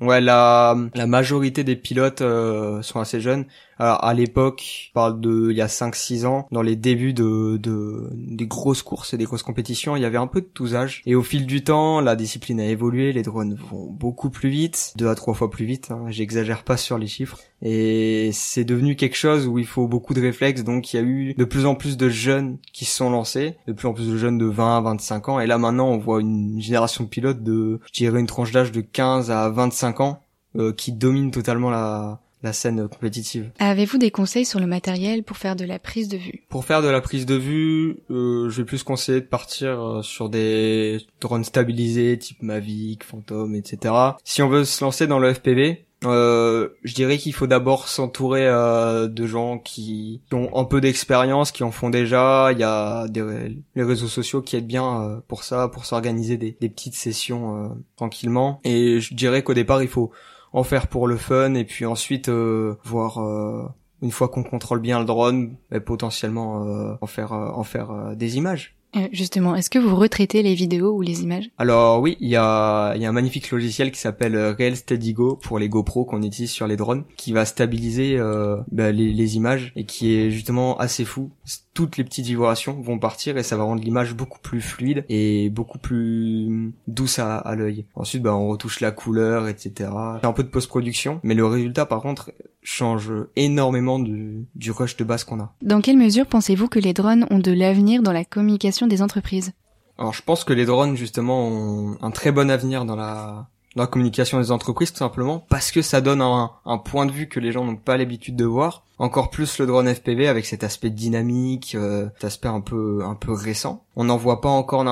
Ouais, 0.00 0.20
la, 0.20 0.76
la 0.94 1.06
majorité 1.06 1.64
des 1.64 1.74
pilotes 1.74 2.20
euh, 2.20 2.82
sont 2.82 3.00
assez 3.00 3.20
jeunes. 3.20 3.46
Alors, 3.78 4.04
à 4.04 4.12
l'époque, 4.14 4.86
je 4.88 4.92
parle 4.92 5.20
de 5.20 5.50
il 5.50 5.56
y 5.56 5.60
a 5.60 5.66
5-6 5.66 6.26
ans, 6.26 6.48
dans 6.50 6.62
les 6.62 6.76
débuts 6.76 7.12
de, 7.12 7.56
de 7.58 8.10
des 8.12 8.46
grosses 8.46 8.82
courses 8.82 9.14
et 9.14 9.16
des 9.16 9.24
grosses 9.24 9.42
compétitions, 9.42 9.96
il 9.96 10.02
y 10.02 10.04
avait 10.04 10.18
un 10.18 10.26
peu 10.26 10.40
de 10.40 10.48
tous 10.52 10.74
âges. 10.74 11.02
Et 11.06 11.14
au 11.14 11.22
fil 11.22 11.46
du 11.46 11.62
temps, 11.62 12.00
la 12.00 12.16
discipline 12.16 12.60
a 12.60 12.66
évolué, 12.66 13.12
les 13.12 13.22
drones 13.22 13.54
vont 13.54 13.86
beaucoup 13.86 14.30
plus 14.30 14.48
vite, 14.48 14.94
deux 14.96 15.08
à 15.08 15.14
trois 15.14 15.34
fois 15.34 15.50
plus 15.50 15.64
vite. 15.64 15.90
Hein, 15.90 16.06
J'exagère 16.08 16.64
pas 16.64 16.76
sur 16.76 16.98
les 16.98 17.06
chiffres. 17.06 17.38
Et 17.62 18.30
c'est 18.32 18.64
devenu 18.64 18.96
quelque 18.96 19.16
chose 19.16 19.46
où 19.46 19.58
il 19.58 19.66
faut 19.66 19.88
beaucoup 19.88 20.14
de 20.14 20.20
réflexes. 20.20 20.64
Donc 20.64 20.92
il 20.92 20.96
y 20.96 21.00
a 21.00 21.02
eu 21.02 21.34
de 21.34 21.44
plus 21.44 21.66
en 21.66 21.74
plus 21.74 21.96
de 21.96 22.08
jeunes 22.08 22.58
qui 22.72 22.84
se 22.84 22.96
sont 22.96 23.10
lancés, 23.10 23.56
de 23.66 23.72
plus 23.72 23.88
en 23.88 23.94
plus 23.94 24.08
de 24.08 24.16
jeunes 24.16 24.38
de 24.38 24.46
20 24.46 24.78
à 24.78 24.80
25 24.80 25.28
ans. 25.28 25.40
Et 25.40 25.46
là 25.46 25.58
maintenant, 25.58 25.88
on 25.88 25.98
voit 25.98 26.20
une 26.20 26.60
génération 26.60 27.04
de 27.04 27.08
pilotes 27.08 27.42
de, 27.42 27.80
je 27.86 27.92
dirais, 27.92 28.20
une 28.20 28.26
tranche 28.26 28.52
d'âge 28.52 28.72
de 28.72 28.80
15 28.80 29.30
à 29.30 29.48
25 29.50 30.00
ans 30.00 30.22
euh, 30.56 30.72
qui 30.72 30.92
domine 30.92 31.30
totalement 31.30 31.70
la 31.70 32.20
la 32.42 32.52
scène 32.52 32.88
compétitive. 32.88 33.50
Avez-vous 33.58 33.98
des 33.98 34.10
conseils 34.10 34.44
sur 34.44 34.60
le 34.60 34.66
matériel 34.66 35.22
pour 35.22 35.36
faire 35.36 35.56
de 35.56 35.64
la 35.64 35.78
prise 35.78 36.08
de 36.08 36.16
vue? 36.16 36.44
Pour 36.48 36.64
faire 36.64 36.82
de 36.82 36.88
la 36.88 37.00
prise 37.00 37.26
de 37.26 37.34
vue, 37.34 37.98
euh, 38.10 38.48
je 38.48 38.56
vais 38.58 38.64
plus 38.64 38.82
conseiller 38.82 39.20
de 39.20 39.26
partir 39.26 39.80
euh, 39.80 40.02
sur 40.02 40.28
des 40.28 40.98
drones 41.20 41.44
stabilisés 41.44 42.18
type 42.18 42.42
Mavic, 42.42 43.04
Phantom, 43.04 43.54
etc. 43.54 43.94
Si 44.24 44.42
on 44.42 44.48
veut 44.48 44.64
se 44.64 44.84
lancer 44.84 45.06
dans 45.06 45.18
le 45.18 45.32
FPV, 45.32 45.88
euh, 46.04 46.68
je 46.84 46.94
dirais 46.94 47.18
qu'il 47.18 47.34
faut 47.34 47.46
d'abord 47.46 47.88
s'entourer 47.88 48.46
euh, 48.46 49.08
de 49.08 49.26
gens 49.26 49.58
qui, 49.58 50.22
ont 50.32 50.50
un 50.54 50.64
peu 50.64 50.80
d'expérience, 50.80 51.50
qui 51.50 51.64
en 51.64 51.72
font 51.72 51.90
déjà. 51.90 52.50
Il 52.52 52.58
y 52.58 52.64
a 52.64 53.08
des, 53.08 53.56
les 53.74 53.82
réseaux 53.82 54.06
sociaux 54.06 54.42
qui 54.42 54.56
aident 54.56 54.66
bien 54.66 55.02
euh, 55.02 55.20
pour 55.26 55.42
ça, 55.42 55.68
pour 55.68 55.86
s'organiser 55.86 56.36
des, 56.36 56.56
des, 56.60 56.68
petites 56.68 56.94
sessions 56.94 57.64
euh, 57.64 57.68
tranquillement. 57.96 58.60
Et 58.64 59.00
je 59.00 59.14
dirais 59.14 59.42
qu'au 59.42 59.54
départ, 59.54 59.82
il 59.82 59.88
faut 59.88 60.12
en 60.52 60.62
faire 60.62 60.88
pour 60.88 61.06
le 61.06 61.16
fun 61.16 61.54
et 61.54 61.64
puis 61.64 61.84
ensuite 61.84 62.28
euh, 62.28 62.74
voir 62.84 63.18
euh, 63.18 63.66
une 64.02 64.10
fois 64.10 64.28
qu'on 64.28 64.42
contrôle 64.42 64.80
bien 64.80 65.00
le 65.00 65.04
drone, 65.04 65.56
bah, 65.70 65.80
potentiellement 65.80 66.64
euh, 66.64 66.94
en 67.00 67.06
faire 67.06 67.32
en 67.32 67.64
faire 67.64 68.16
des 68.16 68.36
images. 68.36 68.78
Justement, 69.12 69.54
est-ce 69.54 69.68
que 69.68 69.78
vous 69.78 69.94
retraitez 69.94 70.42
les 70.42 70.54
vidéos 70.54 70.96
ou 70.96 71.02
les 71.02 71.22
images? 71.22 71.50
Alors 71.58 72.00
oui, 72.00 72.16
il 72.20 72.28
y 72.28 72.36
a, 72.36 72.96
y 72.96 73.04
a 73.04 73.08
un 73.08 73.12
magnifique 73.12 73.50
logiciel 73.50 73.92
qui 73.92 74.00
s'appelle 74.00 74.34
Real 74.58 74.76
Steady 74.76 75.12
Go 75.12 75.36
pour 75.36 75.58
les 75.58 75.68
GoPro 75.68 76.06
qu'on 76.06 76.22
utilise 76.22 76.50
sur 76.50 76.66
les 76.66 76.76
drones, 76.76 77.04
qui 77.16 77.32
va 77.32 77.44
stabiliser 77.44 78.16
euh, 78.18 78.56
bah, 78.72 78.90
les, 78.90 79.12
les, 79.12 79.36
images 79.36 79.72
et 79.76 79.84
qui 79.84 80.14
est 80.14 80.30
justement 80.30 80.78
assez 80.78 81.04
fou 81.04 81.30
toutes 81.78 81.96
les 81.96 82.02
petites 82.02 82.26
vibrations 82.26 82.80
vont 82.80 82.98
partir 82.98 83.38
et 83.38 83.44
ça 83.44 83.56
va 83.56 83.62
rendre 83.62 83.80
l'image 83.80 84.12
beaucoup 84.12 84.40
plus 84.40 84.60
fluide 84.60 85.04
et 85.08 85.48
beaucoup 85.48 85.78
plus 85.78 86.74
douce 86.88 87.20
à, 87.20 87.36
à 87.36 87.54
l'œil. 87.54 87.84
Ensuite, 87.94 88.20
bah, 88.20 88.34
on 88.34 88.48
retouche 88.48 88.80
la 88.80 88.90
couleur, 88.90 89.46
etc. 89.46 89.88
C'est 90.20 90.26
un 90.26 90.32
peu 90.32 90.42
de 90.42 90.48
post-production, 90.48 91.20
mais 91.22 91.34
le 91.34 91.46
résultat, 91.46 91.86
par 91.86 92.00
contre, 92.00 92.32
change 92.64 93.12
énormément 93.36 94.00
du, 94.00 94.44
du 94.56 94.72
rush 94.72 94.96
de 94.96 95.04
base 95.04 95.22
qu'on 95.22 95.38
a. 95.38 95.54
Dans 95.62 95.80
quelle 95.80 95.98
mesure 95.98 96.26
pensez-vous 96.26 96.66
que 96.66 96.80
les 96.80 96.94
drones 96.94 97.28
ont 97.30 97.38
de 97.38 97.52
l'avenir 97.52 98.02
dans 98.02 98.12
la 98.12 98.24
communication 98.24 98.88
des 98.88 99.00
entreprises? 99.00 99.52
Alors, 99.98 100.14
je 100.14 100.22
pense 100.22 100.42
que 100.42 100.52
les 100.52 100.66
drones, 100.66 100.96
justement, 100.96 101.46
ont 101.46 101.96
un 102.02 102.10
très 102.10 102.32
bon 102.32 102.50
avenir 102.50 102.86
dans 102.86 102.96
la 102.96 103.46
dans 103.76 103.84
la 103.84 103.86
communication 103.86 104.40
des 104.40 104.50
entreprises 104.50 104.90
tout 104.90 104.98
simplement 104.98 105.46
parce 105.48 105.70
que 105.70 105.82
ça 105.82 106.00
donne 106.00 106.22
un, 106.22 106.50
un 106.64 106.78
point 106.78 107.06
de 107.06 107.12
vue 107.12 107.28
que 107.28 107.38
les 107.38 107.52
gens 107.52 107.64
n'ont 107.64 107.76
pas 107.76 107.96
l'habitude 107.98 108.34
de 108.34 108.46
voir 108.46 108.82
encore 108.98 109.30
plus 109.30 109.58
le 109.58 109.66
drone 109.66 109.92
FPV 109.92 110.28
avec 110.28 110.46
cet 110.46 110.64
aspect 110.64 110.90
dynamique, 110.90 111.74
euh, 111.74 112.08
cet 112.14 112.24
aspect 112.24 112.48
un 112.48 112.60
peu 112.60 113.00
un 113.04 113.14
peu 113.14 113.32
récent. 113.32 113.84
On 113.96 114.04
n'en 114.04 114.16
voit 114.16 114.40
pas 114.40 114.48
encore 114.48 114.84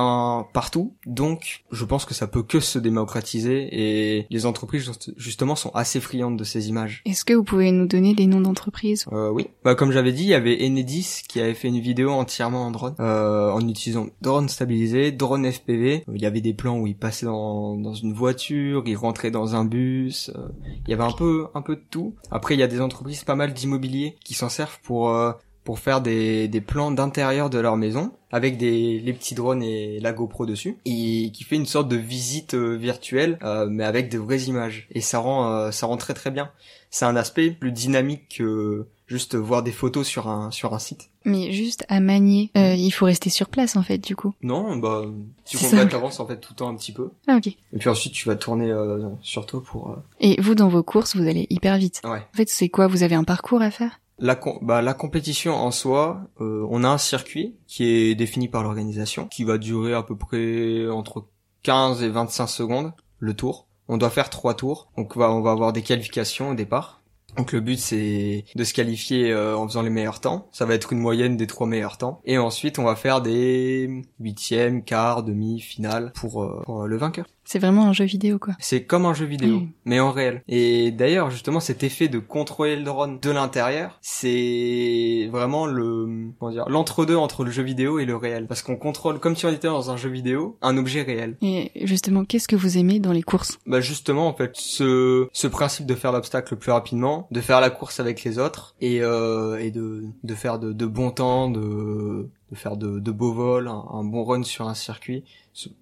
partout, 0.53 0.93
donc 1.05 1.63
je 1.71 1.85
pense 1.85 2.03
que 2.03 2.13
ça 2.13 2.27
peut 2.27 2.43
que 2.43 2.59
se 2.59 2.77
démocratiser 2.77 3.69
et 3.71 4.27
les 4.29 4.45
entreprises 4.45 4.91
justement 5.15 5.55
sont 5.55 5.71
assez 5.73 6.01
friandes 6.01 6.37
de 6.37 6.43
ces 6.43 6.67
images. 6.67 7.03
Est-ce 7.05 7.23
que 7.23 7.33
vous 7.33 7.45
pouvez 7.45 7.71
nous 7.71 7.87
donner 7.87 8.13
des 8.13 8.27
noms 8.27 8.41
d'entreprises? 8.41 9.05
Euh, 9.13 9.29
Oui, 9.29 9.47
bah, 9.63 9.75
comme 9.75 9.91
j'avais 9.93 10.11
dit, 10.11 10.23
il 10.23 10.29
y 10.29 10.33
avait 10.33 10.57
Enedis 10.65 11.21
qui 11.27 11.39
avait 11.39 11.53
fait 11.53 11.69
une 11.69 11.79
vidéo 11.79 12.11
entièrement 12.11 12.65
en 12.67 12.71
drone, 12.71 12.95
euh, 12.99 13.49
en 13.49 13.65
utilisant 13.65 14.07
drone 14.21 14.49
stabilisé, 14.49 15.13
drone 15.13 15.49
FPV. 15.49 16.03
Il 16.13 16.21
y 16.21 16.25
avait 16.25 16.41
des 16.41 16.53
plans 16.53 16.77
où 16.77 16.85
il 16.85 16.97
passait 16.97 17.27
dans, 17.27 17.77
dans 17.77 17.93
une 17.93 18.11
voiture, 18.11 18.83
il 18.85 18.95
rentrait 18.95 19.31
dans 19.31 19.55
un 19.55 19.63
bus. 19.63 20.31
Euh, 20.35 20.49
il 20.85 20.91
y 20.91 20.93
avait 20.93 21.03
un 21.03 21.13
peu 21.13 21.47
un 21.53 21.61
peu 21.61 21.77
de 21.77 21.83
tout. 21.89 22.15
Après, 22.29 22.55
il 22.55 22.59
y 22.59 22.63
a 22.63 22.67
des 22.67 22.81
entreprises 22.81 23.23
pas 23.23 23.35
mal 23.35 23.53
d'immobilier 23.53 23.96
qui 24.23 24.33
s'en 24.33 24.49
servent 24.49 24.79
pour 24.81 25.09
euh, 25.09 25.31
pour 25.67 25.79
faire 25.79 25.99
des, 25.99 26.47
des 26.47 26.61
plans 26.61 26.91
d'intérieur 26.91 27.49
de 27.49 27.59
leur 27.59 27.75
maison 27.75 28.13
avec 28.31 28.57
des 28.57 29.01
les 29.01 29.11
petits 29.11 29.35
drones 29.35 29.61
et 29.61 29.99
la 29.99 30.13
GoPro 30.13 30.45
dessus 30.45 30.77
et 30.85 31.29
qui 31.33 31.43
fait 31.43 31.57
une 31.57 31.65
sorte 31.65 31.89
de 31.89 31.97
visite 31.97 32.53
euh, 32.53 32.77
virtuelle 32.77 33.37
euh, 33.43 33.67
mais 33.69 33.83
avec 33.83 34.09
de 34.09 34.17
vraies 34.17 34.43
images 34.43 34.87
et 34.91 35.01
ça 35.01 35.19
rend 35.19 35.69
ça 35.73 35.87
rend 35.87 35.97
très 35.97 36.13
très 36.13 36.31
bien. 36.31 36.51
C'est 36.89 37.03
un 37.03 37.17
aspect 37.17 37.51
plus 37.51 37.73
dynamique 37.73 38.37
que 38.37 38.85
juste 39.07 39.35
voir 39.35 39.61
des 39.61 39.73
photos 39.73 40.07
sur 40.07 40.29
un 40.29 40.51
sur 40.51 40.73
un 40.73 40.79
site. 40.79 41.09
Mais 41.25 41.51
juste 41.51 41.83
à 41.89 41.99
manier, 41.99 42.49
il 42.55 42.91
faut 42.91 43.03
rester 43.05 43.29
sur 43.29 43.49
place 43.49 43.75
en 43.75 43.83
fait 43.83 43.97
du 43.97 44.15
coup. 44.15 44.33
Non, 44.43 44.77
bah 44.77 45.01
tu 45.43 45.57
avances 45.75 46.21
en 46.21 46.27
fait 46.27 46.37
tout 46.37 46.53
le 46.53 46.55
temps 46.55 46.69
un 46.69 46.75
petit 46.77 46.93
peu. 46.93 47.09
Ah 47.27 47.35
ok. 47.35 47.47
Et 47.47 47.77
puis 47.77 47.89
ensuite 47.89 48.13
tu 48.13 48.25
vas 48.29 48.37
tourner 48.37 48.73
sur 49.21 49.45
toi 49.45 49.61
pour. 49.61 49.97
Et 50.21 50.39
vous 50.39 50.55
dans 50.55 50.69
vos 50.69 50.81
courses 50.83 51.17
vous 51.17 51.27
allez 51.27 51.45
hyper 51.49 51.77
vite. 51.77 51.99
Ouais. 52.05 52.19
En 52.33 52.37
fait 52.37 52.47
c'est 52.47 52.69
quoi? 52.69 52.87
Vous 52.87 53.03
avez 53.03 53.15
un 53.15 53.25
parcours 53.25 53.61
à 53.61 53.69
faire? 53.69 53.99
La, 54.19 54.39
bah, 54.61 54.81
la 54.81 54.93
compétition 54.93 55.53
en 55.55 55.71
soi, 55.71 56.21
euh, 56.41 56.65
on 56.69 56.83
a 56.83 56.87
un 56.87 56.97
circuit 56.97 57.55
qui 57.67 57.85
est 57.85 58.15
défini 58.15 58.47
par 58.47 58.63
l'organisation, 58.63 59.27
qui 59.27 59.43
va 59.43 59.57
durer 59.57 59.93
à 59.93 60.03
peu 60.03 60.15
près 60.15 60.89
entre 60.89 61.25
15 61.63 62.03
et 62.03 62.09
25 62.09 62.47
secondes 62.47 62.93
le 63.19 63.33
tour. 63.35 63.67
On 63.87 63.97
doit 63.97 64.09
faire 64.09 64.29
trois 64.29 64.53
tours, 64.53 64.89
donc 64.97 65.15
on 65.15 65.19
va, 65.19 65.31
on 65.31 65.41
va 65.41 65.51
avoir 65.51 65.73
des 65.73 65.81
qualifications 65.81 66.49
au 66.49 66.55
départ. 66.55 67.01
Donc 67.35 67.51
le 67.51 67.59
but 67.59 67.77
c'est 67.77 68.45
de 68.55 68.63
se 68.63 68.73
qualifier 68.73 69.31
euh, 69.31 69.57
en 69.57 69.67
faisant 69.67 69.81
les 69.81 69.89
meilleurs 69.89 70.21
temps. 70.21 70.47
Ça 70.51 70.65
va 70.65 70.73
être 70.73 70.93
une 70.93 70.99
moyenne 70.99 71.37
des 71.37 71.47
trois 71.47 71.67
meilleurs 71.67 71.97
temps. 71.97 72.21
Et 72.25 72.37
ensuite 72.37 72.79
on 72.79 72.83
va 72.83 72.95
faire 72.95 73.21
des 73.21 74.03
huitièmes, 74.19 74.83
quarts, 74.83 75.23
demi, 75.23 75.59
finale 75.59 76.11
pour, 76.15 76.43
euh, 76.43 76.61
pour 76.63 76.87
le 76.87 76.97
vainqueur. 76.97 77.25
C'est 77.49 77.59
vraiment 77.59 77.85
un 77.87 77.93
jeu 77.93 78.03
vidéo, 78.03 78.39
quoi. 78.39 78.55
C'est 78.59 78.83
comme 78.83 79.05
un 79.05 79.13
jeu 79.13 79.25
vidéo, 79.25 79.61
mais 79.85 80.01
en 80.01 80.11
réel. 80.11 80.43
Et 80.49 80.91
d'ailleurs, 80.91 81.31
justement, 81.31 81.61
cet 81.61 81.81
effet 81.81 82.09
de 82.09 82.19
contrôler 82.19 82.75
le 82.75 82.83
drone 82.83 83.19
de 83.21 83.31
l'intérieur, 83.31 83.97
c'est 84.01 85.29
vraiment 85.31 85.65
le, 85.65 86.33
comment 86.37 86.51
dire, 86.51 86.67
l'entre-deux 86.67 87.15
entre 87.15 87.45
le 87.45 87.51
jeu 87.51 87.63
vidéo 87.63 87.99
et 87.99 88.05
le 88.05 88.17
réel. 88.17 88.47
Parce 88.47 88.63
qu'on 88.63 88.75
contrôle, 88.75 89.19
comme 89.19 89.37
si 89.37 89.45
on 89.45 89.49
était 89.49 89.69
dans 89.69 89.89
un 89.91 89.95
jeu 89.95 90.09
vidéo, 90.09 90.57
un 90.61 90.75
objet 90.75 91.03
réel. 91.03 91.37
Et 91.41 91.71
justement, 91.87 92.25
qu'est-ce 92.25 92.49
que 92.49 92.57
vous 92.57 92.77
aimez 92.77 92.99
dans 92.99 93.13
les 93.13 93.23
courses? 93.23 93.59
Bah 93.65 93.79
justement, 93.79 94.27
en 94.27 94.33
fait, 94.33 94.51
ce, 94.55 95.29
ce 95.31 95.47
principe 95.47 95.85
de 95.85 95.95
faire 95.95 96.11
l'obstacle 96.11 96.53
le 96.53 96.59
plus 96.59 96.73
rapidement, 96.73 97.26
de 97.31 97.41
faire 97.41 97.61
la 97.61 97.69
course 97.69 97.99
avec 97.99 98.23
les 98.23 98.39
autres, 98.39 98.75
et, 98.81 99.01
euh, 99.01 99.57
et 99.59 99.71
de, 99.71 100.03
de 100.23 100.35
faire 100.35 100.59
de, 100.59 100.73
de 100.73 100.85
bons 100.85 101.11
temps, 101.11 101.49
de, 101.49 102.29
de 102.51 102.55
faire 102.55 102.77
de, 102.77 102.99
de 102.99 103.11
beaux 103.11 103.33
vols, 103.33 103.67
un 103.67 104.03
bon 104.03 104.23
run 104.23 104.43
sur 104.43 104.67
un 104.67 104.73
circuit 104.73 105.23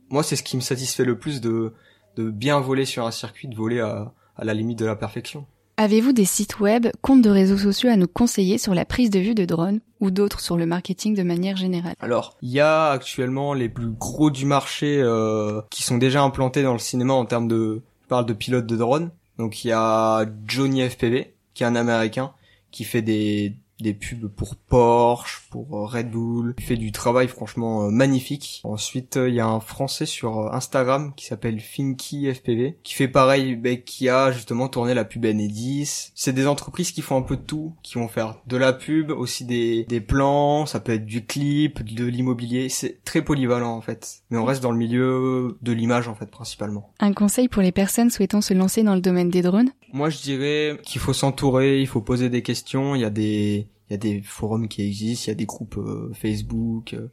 moi, 0.09 0.23
c'est 0.23 0.35
ce 0.35 0.43
qui 0.43 0.55
me 0.55 0.61
satisfait 0.61 1.03
le 1.03 1.17
plus 1.17 1.41
de, 1.41 1.73
de 2.15 2.29
bien 2.29 2.59
voler 2.59 2.85
sur 2.85 3.05
un 3.05 3.11
circuit, 3.11 3.47
de 3.47 3.55
voler 3.55 3.79
à, 3.79 4.13
à 4.37 4.43
la 4.45 4.53
limite 4.53 4.79
de 4.79 4.85
la 4.85 4.95
perfection. 4.95 5.45
Avez-vous 5.77 6.13
des 6.13 6.23
sites 6.23 6.61
web, 6.61 6.87
comptes 7.01 7.21
de 7.21 7.29
réseaux 7.29 7.57
sociaux 7.57 7.89
à 7.89 7.97
nous 7.97 8.07
conseiller 8.07 8.57
sur 8.57 8.73
la 8.73 8.85
prise 8.85 9.09
de 9.09 9.19
vue 9.19 9.35
de 9.35 9.43
drones 9.43 9.81
ou 9.99 10.09
d'autres 10.09 10.39
sur 10.39 10.55
le 10.55 10.65
marketing 10.65 11.15
de 11.15 11.23
manière 11.23 11.57
générale? 11.57 11.95
Alors, 11.99 12.37
il 12.41 12.49
y 12.49 12.61
a 12.61 12.91
actuellement 12.91 13.53
les 13.53 13.67
plus 13.67 13.89
gros 13.89 14.29
du 14.29 14.45
marché 14.45 15.01
euh, 15.01 15.61
qui 15.69 15.83
sont 15.83 15.97
déjà 15.97 16.21
implantés 16.21 16.63
dans 16.63 16.71
le 16.71 16.79
cinéma 16.79 17.13
en 17.13 17.25
termes 17.25 17.49
de, 17.49 17.81
je 18.03 18.07
parle 18.07 18.25
de 18.25 18.33
pilotes 18.33 18.67
de 18.67 18.77
drones. 18.77 19.11
Donc 19.37 19.65
il 19.65 19.67
y 19.67 19.73
a 19.73 20.25
Johnny 20.47 20.87
FPV, 20.87 21.34
qui 21.55 21.63
est 21.63 21.67
un 21.67 21.75
Américain, 21.75 22.35
qui 22.71 22.85
fait 22.85 23.01
des, 23.01 23.57
des 23.79 23.93
pubs 23.93 24.27
pour 24.27 24.55
Porsche, 24.55 25.47
pour 25.49 25.77
euh, 25.77 25.85
Red 25.85 26.11
Bull. 26.11 26.53
Il 26.57 26.63
fait 26.63 26.77
du 26.77 26.91
travail 26.91 27.27
franchement 27.27 27.85
euh, 27.85 27.89
magnifique. 27.89 28.61
Ensuite, 28.63 29.17
euh, 29.17 29.29
il 29.29 29.35
y 29.35 29.39
a 29.39 29.47
un 29.47 29.59
Français 29.59 30.05
sur 30.05 30.53
Instagram 30.53 31.13
qui 31.15 31.25
s'appelle 31.25 31.59
Finky 31.59 32.33
FPV, 32.33 32.77
qui 32.83 32.93
fait 32.93 33.07
pareil, 33.07 33.55
bah, 33.55 33.75
qui 33.75 34.09
a 34.09 34.31
justement 34.31 34.67
tourné 34.69 34.93
la 34.93 35.05
pub 35.05 35.25
N10. 35.25 36.11
C'est 36.15 36.33
des 36.33 36.47
entreprises 36.47 36.91
qui 36.91 37.01
font 37.01 37.17
un 37.17 37.21
peu 37.21 37.35
de 37.35 37.41
tout, 37.41 37.73
qui 37.83 37.95
vont 37.95 38.07
faire 38.07 38.37
de 38.47 38.57
la 38.57 38.73
pub, 38.73 39.11
aussi 39.11 39.45
des, 39.45 39.85
des 39.85 40.01
plans, 40.01 40.65
ça 40.65 40.79
peut 40.79 40.93
être 40.93 41.05
du 41.05 41.25
clip, 41.25 41.83
de 41.83 42.05
l'immobilier. 42.05 42.69
C'est 42.69 43.03
très 43.03 43.21
polyvalent 43.21 43.75
en 43.75 43.81
fait. 43.81 44.21
Mais 44.29 44.37
on 44.37 44.45
reste 44.45 44.63
dans 44.63 44.71
le 44.71 44.77
milieu 44.77 45.57
de 45.61 45.71
l'image 45.71 46.07
en 46.07 46.15
fait 46.15 46.29
principalement. 46.29 46.91
Un 46.99 47.13
conseil 47.13 47.47
pour 47.47 47.61
les 47.61 47.71
personnes 47.71 48.09
souhaitant 48.09 48.41
se 48.41 48.53
lancer 48.53 48.83
dans 48.83 48.95
le 48.95 49.01
domaine 49.01 49.29
des 49.29 49.41
drones? 49.41 49.69
Moi 49.93 50.09
je 50.09 50.21
dirais 50.21 50.77
qu'il 50.83 50.99
faut 50.99 51.13
s'entourer, 51.13 51.81
il 51.81 51.87
faut 51.87 52.01
poser 52.01 52.29
des 52.29 52.41
questions, 52.41 52.95
il 52.95 53.01
y 53.01 53.05
a 53.05 53.09
des 53.09 53.64
il 53.89 53.93
y 53.93 53.95
a 53.95 53.97
des 53.97 54.21
forums 54.21 54.67
qui 54.67 54.81
existent, 54.83 55.25
il 55.27 55.29
y 55.29 55.31
a 55.31 55.35
des 55.35 55.45
groupes 55.45 55.77
euh, 55.77 56.11
Facebook. 56.13 56.93
Euh. 56.93 57.07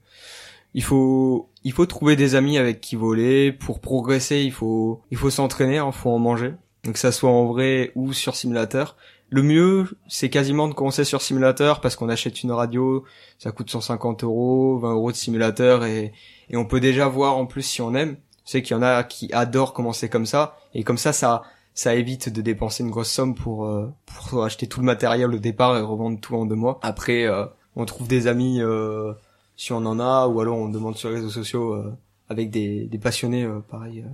il 0.75 0.83
faut 0.83 1.51
il 1.65 1.73
faut 1.73 1.87
trouver 1.87 2.17
des 2.17 2.35
amis 2.35 2.59
avec 2.59 2.81
qui 2.81 2.97
voler 2.97 3.53
pour 3.53 3.81
progresser. 3.81 4.41
Il 4.41 4.53
faut 4.53 5.03
il 5.11 5.17
faut 5.17 5.31
s'entraîner, 5.31 5.75
il 5.75 5.79
hein, 5.79 5.93
faut 5.93 6.11
en 6.11 6.19
manger. 6.19 6.55
Donc 6.85 6.97
ça 6.97 7.13
soit 7.13 7.31
en 7.31 7.47
vrai 7.47 7.93
ou 7.95 8.13
sur 8.13 8.37
simulateur. 8.37 8.97
Le 9.29 9.43
mieux, 9.43 9.89
c'est 10.09 10.29
quasiment 10.29 10.69
de 10.69 10.75
commencer 10.75 11.05
sur 11.05 11.23
simulateur 11.23 11.81
parce 11.81 11.97
qu'on 11.97 12.11
achète 12.11 12.43
une 12.43 12.53
radio, 12.53 13.05
ça 13.39 13.51
coûte 13.51 13.71
150 13.71 14.25
euros, 14.25 14.79
20 14.79 14.93
euros 14.93 15.11
de 15.11 15.17
simulateur 15.17 15.87
et, 15.87 16.13
et 16.51 16.57
on 16.59 16.67
peut 16.67 16.81
déjà 16.81 17.09
voir 17.09 17.39
en 17.39 17.47
plus 17.47 17.63
si 17.63 17.81
on 17.81 17.95
aime. 17.95 18.17
C'est 18.45 18.61
qu'il 18.61 18.77
y 18.77 18.79
en 18.79 18.83
a 18.83 19.05
qui 19.05 19.33
adorent 19.33 19.73
commencer 19.73 20.11
comme 20.11 20.27
ça 20.27 20.59
et 20.75 20.85
comme 20.85 20.99
ça, 20.99 21.13
ça 21.13 21.43
ça 21.75 21.95
évite 21.95 22.29
de 22.29 22.43
dépenser 22.43 22.83
une 22.83 22.91
grosse 22.91 23.11
somme 23.11 23.35
pour 23.35 23.67
euh, 23.67 23.93
pour 24.07 24.45
acheter 24.45 24.67
tout 24.67 24.81
le 24.81 24.87
matériel 24.87 25.35
au 25.35 25.39
départ 25.39 25.77
et 25.77 25.81
revendre 25.81 26.21
tout 26.21 26.35
en 26.37 26.45
deux 26.45 26.55
mois. 26.55 26.79
Après, 26.83 27.25
euh, 27.25 27.47
on 27.77 27.85
trouve 27.85 28.09
des 28.09 28.27
amis 28.27 28.61
euh, 28.61 29.13
si 29.57 29.73
on 29.73 29.85
en 29.87 29.99
a, 29.99 30.27
ou 30.27 30.41
alors 30.41 30.59
on 30.59 30.69
demande 30.69 30.97
sur 30.97 31.09
les 31.09 31.17
réseaux 31.17 31.31
sociaux 31.31 31.83
avec 32.29 32.51
des, 32.51 32.87
des 32.87 32.99
passionnés 32.99 33.47
pareil 33.71 34.05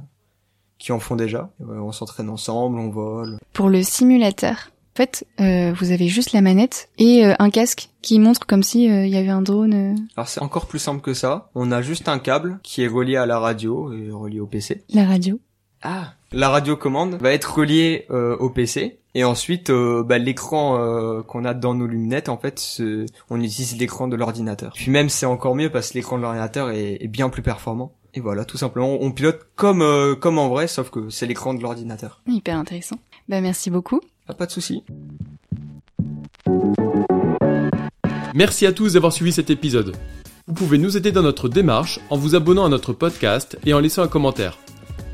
qui 0.78 0.92
en 0.92 1.00
font 1.00 1.16
déjà. 1.16 1.50
on 1.60 1.90
s'entraîne 1.90 2.28
ensemble, 2.28 2.78
on 2.78 2.90
vole. 2.90 3.38
Pour 3.52 3.68
le 3.68 3.82
simulateur, 3.82 4.70
en 4.94 4.96
fait, 4.96 5.24
vous 5.38 5.90
avez 5.90 6.08
juste 6.08 6.32
la 6.32 6.40
manette 6.40 6.88
et 6.98 7.24
un 7.24 7.50
casque 7.50 7.88
qui 8.02 8.18
montre 8.18 8.46
comme 8.46 8.62
si 8.62 8.84
il 8.84 9.08
y 9.08 9.16
avait 9.16 9.30
un 9.30 9.42
drone. 9.42 9.96
Alors 10.16 10.28
c'est 10.28 10.42
encore 10.42 10.66
plus 10.66 10.80
simple 10.80 11.00
que 11.00 11.14
ça. 11.14 11.50
On 11.54 11.72
a 11.72 11.82
juste 11.82 12.08
un 12.08 12.18
câble 12.18 12.58
qui 12.62 12.82
est 12.82 12.88
relié 12.88 13.16
à 13.16 13.24
la 13.24 13.38
radio 13.38 13.92
et 13.92 14.10
relié 14.10 14.40
au 14.40 14.46
PC. 14.46 14.84
La 14.90 15.06
radio. 15.06 15.40
Ah, 15.82 16.14
la 16.32 16.50
radiocommande 16.50 17.18
va 17.20 17.32
être 17.32 17.58
reliée 17.58 18.06
euh, 18.10 18.36
au 18.36 18.50
PC 18.50 18.98
et 19.14 19.24
ensuite 19.24 19.70
euh, 19.70 20.02
bah, 20.02 20.18
l'écran 20.18 20.78
euh, 20.78 21.22
qu'on 21.22 21.44
a 21.44 21.54
dans 21.54 21.74
nos 21.74 21.86
lunettes 21.86 22.28
en 22.28 22.36
fait 22.36 22.82
on 23.30 23.40
utilise 23.40 23.76
l'écran 23.78 24.08
de 24.08 24.16
l'ordinateur. 24.16 24.72
Puis 24.74 24.90
même 24.90 25.08
c'est 25.08 25.26
encore 25.26 25.54
mieux 25.54 25.70
parce 25.70 25.90
que 25.90 25.94
l'écran 25.94 26.18
de 26.18 26.22
l'ordinateur 26.22 26.70
est, 26.70 27.06
bien 27.08 27.30
plus 27.30 27.42
performant. 27.42 27.92
Et 28.14 28.20
voilà, 28.20 28.44
tout 28.44 28.56
simplement, 28.56 28.96
on 29.00 29.12
pilote 29.12 29.46
comme 29.54 29.84
comme 30.20 30.38
en 30.38 30.48
vrai, 30.48 30.66
sauf 30.66 30.90
que 30.90 31.10
c'est 31.10 31.26
l'écran 31.26 31.54
de 31.54 31.62
l'ordinateur. 31.62 32.22
Hyper 32.26 32.56
intéressant. 32.56 32.96
Bah 33.28 33.40
merci 33.40 33.70
beaucoup. 33.70 34.00
Ah, 34.28 34.34
pas 34.34 34.46
de 34.46 34.50
souci. 34.50 34.82
Merci 38.34 38.66
à 38.66 38.72
tous 38.72 38.94
d'avoir 38.94 39.12
suivi 39.12 39.32
cet 39.32 39.50
épisode. 39.50 39.96
Vous 40.46 40.54
pouvez 40.54 40.78
nous 40.78 40.96
aider 40.96 41.12
dans 41.12 41.22
notre 41.22 41.48
démarche 41.48 42.00
en 42.10 42.16
vous 42.16 42.34
abonnant 42.34 42.64
à 42.64 42.68
notre 42.68 42.92
podcast 42.92 43.58
et 43.66 43.74
en 43.74 43.80
laissant 43.80 44.02
un 44.02 44.08
commentaire. 44.08 44.58